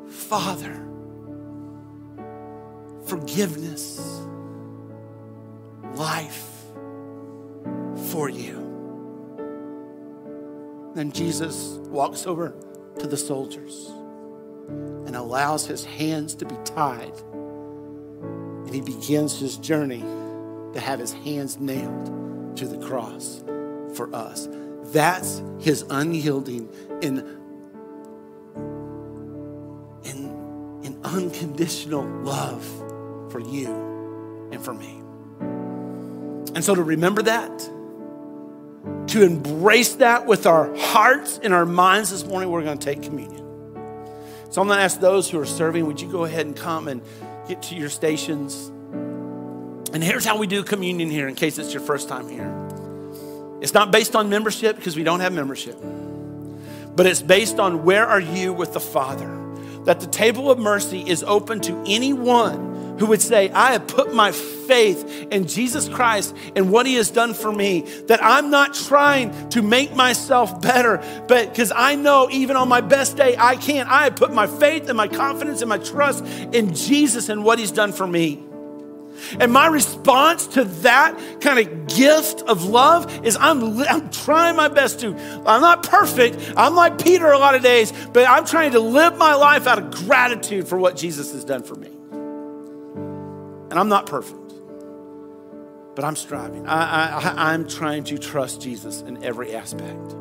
Father 0.08 0.87
forgiveness, 3.08 3.98
life 5.94 6.44
for 8.10 8.28
you. 8.28 8.54
Then 10.94 11.10
Jesus 11.12 11.78
walks 11.88 12.26
over 12.26 12.54
to 12.98 13.06
the 13.06 13.16
soldiers 13.16 13.90
and 14.68 15.16
allows 15.16 15.66
his 15.66 15.84
hands 15.84 16.34
to 16.36 16.44
be 16.44 16.56
tied. 16.64 17.14
And 18.20 18.74
he 18.74 18.82
begins 18.82 19.38
his 19.38 19.56
journey 19.56 20.02
to 20.74 20.80
have 20.80 20.98
his 20.98 21.12
hands 21.12 21.58
nailed 21.58 22.56
to 22.58 22.66
the 22.66 22.78
cross 22.86 23.42
for 23.94 24.14
us. 24.14 24.48
That's 24.86 25.42
his 25.58 25.84
unyielding 25.88 26.68
and, 27.02 27.18
and, 30.04 30.84
and 30.84 31.06
unconditional 31.06 32.04
love 32.22 32.87
for 33.30 33.40
you 33.40 34.48
and 34.52 34.62
for 34.62 34.74
me. 34.74 35.02
And 36.54 36.64
so 36.64 36.74
to 36.74 36.82
remember 36.82 37.22
that, 37.22 37.70
to 39.08 39.22
embrace 39.22 39.94
that 39.96 40.26
with 40.26 40.46
our 40.46 40.74
hearts 40.76 41.38
and 41.42 41.54
our 41.54 41.66
minds 41.66 42.10
this 42.10 42.24
morning, 42.24 42.50
we're 42.50 42.62
going 42.62 42.78
to 42.78 42.84
take 42.84 43.02
communion. 43.02 43.44
So 44.50 44.62
I'm 44.62 44.66
going 44.66 44.78
to 44.78 44.82
ask 44.82 44.98
those 45.00 45.30
who 45.30 45.38
are 45.38 45.46
serving, 45.46 45.86
would 45.86 46.00
you 46.00 46.10
go 46.10 46.24
ahead 46.24 46.46
and 46.46 46.56
come 46.56 46.88
and 46.88 47.02
get 47.46 47.62
to 47.64 47.74
your 47.74 47.90
stations? 47.90 48.68
And 49.92 50.02
here's 50.02 50.24
how 50.24 50.38
we 50.38 50.46
do 50.46 50.62
communion 50.62 51.10
here 51.10 51.28
in 51.28 51.34
case 51.34 51.58
it's 51.58 51.72
your 51.72 51.82
first 51.82 52.08
time 52.08 52.28
here. 52.28 52.54
It's 53.60 53.74
not 53.74 53.90
based 53.90 54.14
on 54.14 54.28
membership 54.28 54.76
because 54.76 54.96
we 54.96 55.04
don't 55.04 55.20
have 55.20 55.32
membership. 55.32 55.76
But 56.94 57.06
it's 57.06 57.22
based 57.22 57.58
on 57.58 57.84
where 57.84 58.06
are 58.06 58.20
you 58.20 58.52
with 58.52 58.72
the 58.72 58.80
Father? 58.80 59.34
That 59.84 60.00
the 60.00 60.06
table 60.06 60.50
of 60.50 60.58
mercy 60.58 61.02
is 61.08 61.22
open 61.22 61.60
to 61.60 61.84
anyone 61.86 62.68
who 62.98 63.06
would 63.06 63.22
say, 63.22 63.50
I 63.50 63.72
have 63.72 63.86
put 63.86 64.14
my 64.14 64.32
faith 64.32 65.28
in 65.30 65.46
Jesus 65.46 65.88
Christ 65.88 66.34
and 66.56 66.70
what 66.70 66.86
he 66.86 66.94
has 66.94 67.10
done 67.10 67.34
for 67.34 67.50
me, 67.50 67.82
that 68.06 68.22
I'm 68.22 68.50
not 68.50 68.74
trying 68.74 69.48
to 69.50 69.62
make 69.62 69.94
myself 69.94 70.60
better, 70.60 70.98
but 71.28 71.50
because 71.50 71.72
I 71.74 71.94
know 71.94 72.28
even 72.30 72.56
on 72.56 72.68
my 72.68 72.80
best 72.80 73.16
day, 73.16 73.36
I 73.38 73.56
can't. 73.56 73.88
I 73.88 74.04
have 74.04 74.16
put 74.16 74.32
my 74.32 74.46
faith 74.46 74.88
and 74.88 74.96
my 74.96 75.08
confidence 75.08 75.62
and 75.62 75.68
my 75.68 75.78
trust 75.78 76.24
in 76.52 76.74
Jesus 76.74 77.28
and 77.28 77.44
what 77.44 77.58
he's 77.58 77.72
done 77.72 77.92
for 77.92 78.06
me. 78.06 78.44
And 79.40 79.52
my 79.52 79.66
response 79.66 80.46
to 80.48 80.64
that 80.64 81.40
kind 81.40 81.58
of 81.58 81.88
gift 81.88 82.42
of 82.42 82.64
love 82.64 83.26
is 83.26 83.36
I'm, 83.36 83.80
I'm 83.82 84.10
trying 84.10 84.56
my 84.56 84.68
best 84.68 85.00
to. 85.00 85.08
I'm 85.44 85.60
not 85.60 85.82
perfect. 85.82 86.52
I'm 86.56 86.74
like 86.74 87.02
Peter 87.02 87.30
a 87.30 87.38
lot 87.38 87.54
of 87.54 87.62
days, 87.62 87.92
but 88.12 88.28
I'm 88.28 88.44
trying 88.44 88.72
to 88.72 88.80
live 88.80 89.18
my 89.18 89.34
life 89.34 89.66
out 89.66 89.78
of 89.78 89.90
gratitude 90.06 90.68
for 90.68 90.78
what 90.78 90.96
Jesus 90.96 91.32
has 91.32 91.44
done 91.44 91.62
for 91.62 91.74
me. 91.74 91.97
And 93.70 93.78
I'm 93.78 93.88
not 93.88 94.06
perfect, 94.06 94.52
but 95.94 96.04
I'm 96.04 96.16
striving. 96.16 96.66
I, 96.66 97.52
I'm 97.52 97.68
trying 97.68 98.04
to 98.04 98.18
trust 98.18 98.62
Jesus 98.62 99.02
in 99.02 99.22
every 99.22 99.54
aspect. 99.54 100.14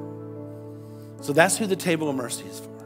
So 1.21 1.33
that's 1.33 1.57
who 1.57 1.65
the 1.65 1.75
table 1.75 2.09
of 2.09 2.15
mercy 2.15 2.45
is 2.45 2.59
for. 2.59 2.77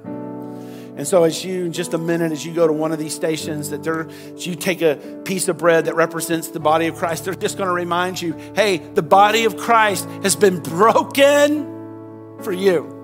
And 0.98 1.08
so, 1.08 1.24
as 1.24 1.44
you, 1.44 1.66
in 1.66 1.74
just 1.74 1.94
a 1.94 1.98
minute, 1.98 2.32
as 2.32 2.46
you 2.46 2.54
go 2.54 2.68
to 2.68 2.74
one 2.74 2.92
of 2.92 3.00
these 3.00 3.16
stations, 3.16 3.70
that 3.70 3.88
as 3.88 4.46
you 4.46 4.56
take 4.56 4.82
a 4.82 5.22
piece 5.26 5.48
of 5.48 5.58
bread 5.58 5.86
that 5.86 5.96
represents 5.96 6.50
the 6.50 6.60
body 6.60 6.88
of 6.88 6.96
Christ, 6.96 7.26
they're 7.26 7.34
just 7.34 7.58
going 7.58 7.70
to 7.70 7.74
remind 7.74 8.22
you 8.22 8.34
hey, 8.56 8.78
the 8.78 9.02
body 9.02 9.46
of 9.46 9.58
Christ 9.58 10.08
has 10.22 10.36
been 10.36 10.60
broken 10.64 12.38
for 12.44 12.52
you. 12.52 13.01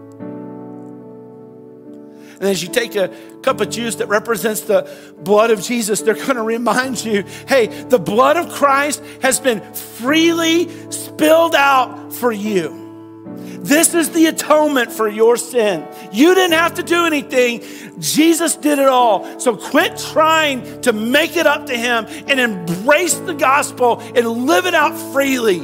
And 2.40 2.46
as 2.46 2.62
you 2.62 2.70
take 2.70 2.96
a 2.96 3.10
cup 3.42 3.62
of 3.62 3.70
juice 3.70 3.96
that 3.96 4.08
represents 4.08 4.62
the 4.62 4.90
blood 5.20 5.50
of 5.50 5.62
Jesus, 5.62 6.02
they're 6.02 6.14
going 6.14 6.36
to 6.36 6.44
remind 6.44 7.04
you 7.04 7.24
hey, 7.48 7.68
the 7.68 8.00
blood 8.00 8.38
of 8.38 8.50
Christ 8.50 9.04
has 9.22 9.40
been 9.40 9.62
freely 9.74 10.70
spilled 10.92 11.56
out 11.56 12.14
for 12.14 12.32
you. 12.32 12.86
This 13.28 13.94
is 13.94 14.12
the 14.12 14.28
atonement 14.28 14.92
for 14.92 15.08
your 15.08 15.36
sin. 15.36 15.86
You 16.12 16.34
didn't 16.36 16.58
have 16.58 16.76
to 16.76 16.84
do 16.84 17.06
anything. 17.06 17.64
Jesus 18.00 18.56
did 18.56 18.80
it 18.80 18.88
all. 18.88 19.40
So 19.40 19.58
quit 19.58 19.98
trying 19.98 20.82
to 20.82 20.94
make 20.94 21.36
it 21.36 21.48
up 21.48 21.66
to 21.66 21.76
Him 21.76 22.06
and 22.28 22.40
embrace 22.40 23.16
the 23.16 23.34
gospel 23.34 24.00
and 24.00 24.28
live 24.28 24.68
it 24.68 24.76
out 24.76 24.96
freely 25.12 25.62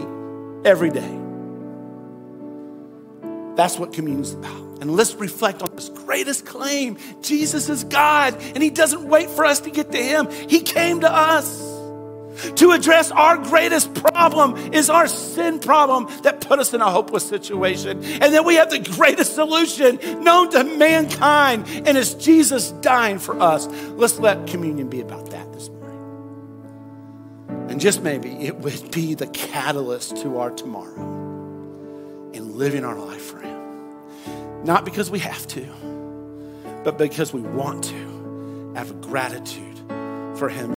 every 0.65 0.89
day. 0.89 1.19
That's 3.55 3.77
what 3.77 3.93
communion 3.93 4.23
is 4.23 4.33
about. 4.33 4.62
And 4.83 4.95
let's 4.97 5.15
reflect 5.15 5.61
on 5.61 5.73
this 5.77 5.87
greatest 5.87 6.45
claim 6.45 6.97
Jesus 7.21 7.69
is 7.69 7.85
God, 7.85 8.35
and 8.53 8.61
He 8.61 8.69
doesn't 8.69 9.07
wait 9.07 9.29
for 9.29 9.45
us 9.45 9.61
to 9.61 9.71
get 9.71 9.93
to 9.93 9.97
Him. 9.97 10.29
He 10.49 10.59
came 10.59 10.99
to 10.99 11.09
us 11.09 11.57
to 12.57 12.71
address 12.71 13.09
our 13.09 13.37
greatest 13.37 13.93
problem 13.93 14.57
is 14.73 14.89
our 14.89 15.07
sin 15.07 15.59
problem 15.59 16.09
that 16.23 16.41
put 16.41 16.59
us 16.59 16.73
in 16.73 16.81
a 16.81 16.91
hopeless 16.91 17.25
situation. 17.25 18.03
And 18.03 18.33
then 18.33 18.43
we 18.43 18.55
have 18.55 18.69
the 18.69 18.79
greatest 18.79 19.35
solution 19.35 19.99
known 20.21 20.51
to 20.51 20.65
mankind, 20.65 21.65
and 21.85 21.97
it's 21.97 22.13
Jesus 22.15 22.71
dying 22.71 23.19
for 23.19 23.39
us. 23.39 23.67
Let's 23.67 24.19
let 24.19 24.47
communion 24.47 24.89
be 24.89 24.99
about 24.99 25.29
that 25.29 25.53
this 25.53 25.69
morning. 25.69 27.69
And 27.69 27.79
just 27.79 28.03
maybe 28.03 28.31
it 28.31 28.57
would 28.57 28.91
be 28.91 29.13
the 29.13 29.27
catalyst 29.27 30.17
to 30.23 30.39
our 30.39 30.51
tomorrow 30.51 30.99
in 32.33 32.57
living 32.57 32.83
our 32.83 32.99
life 32.99 33.31
Him. 33.31 33.42
Not 34.63 34.85
because 34.85 35.11
we 35.11 35.19
have 35.19 35.45
to, 35.47 35.65
but 36.83 36.97
because 36.97 37.33
we 37.33 37.41
want 37.41 37.83
to, 37.85 38.73
of 38.77 39.01
gratitude 39.01 39.77
for 40.37 40.49
Him. 40.49 40.73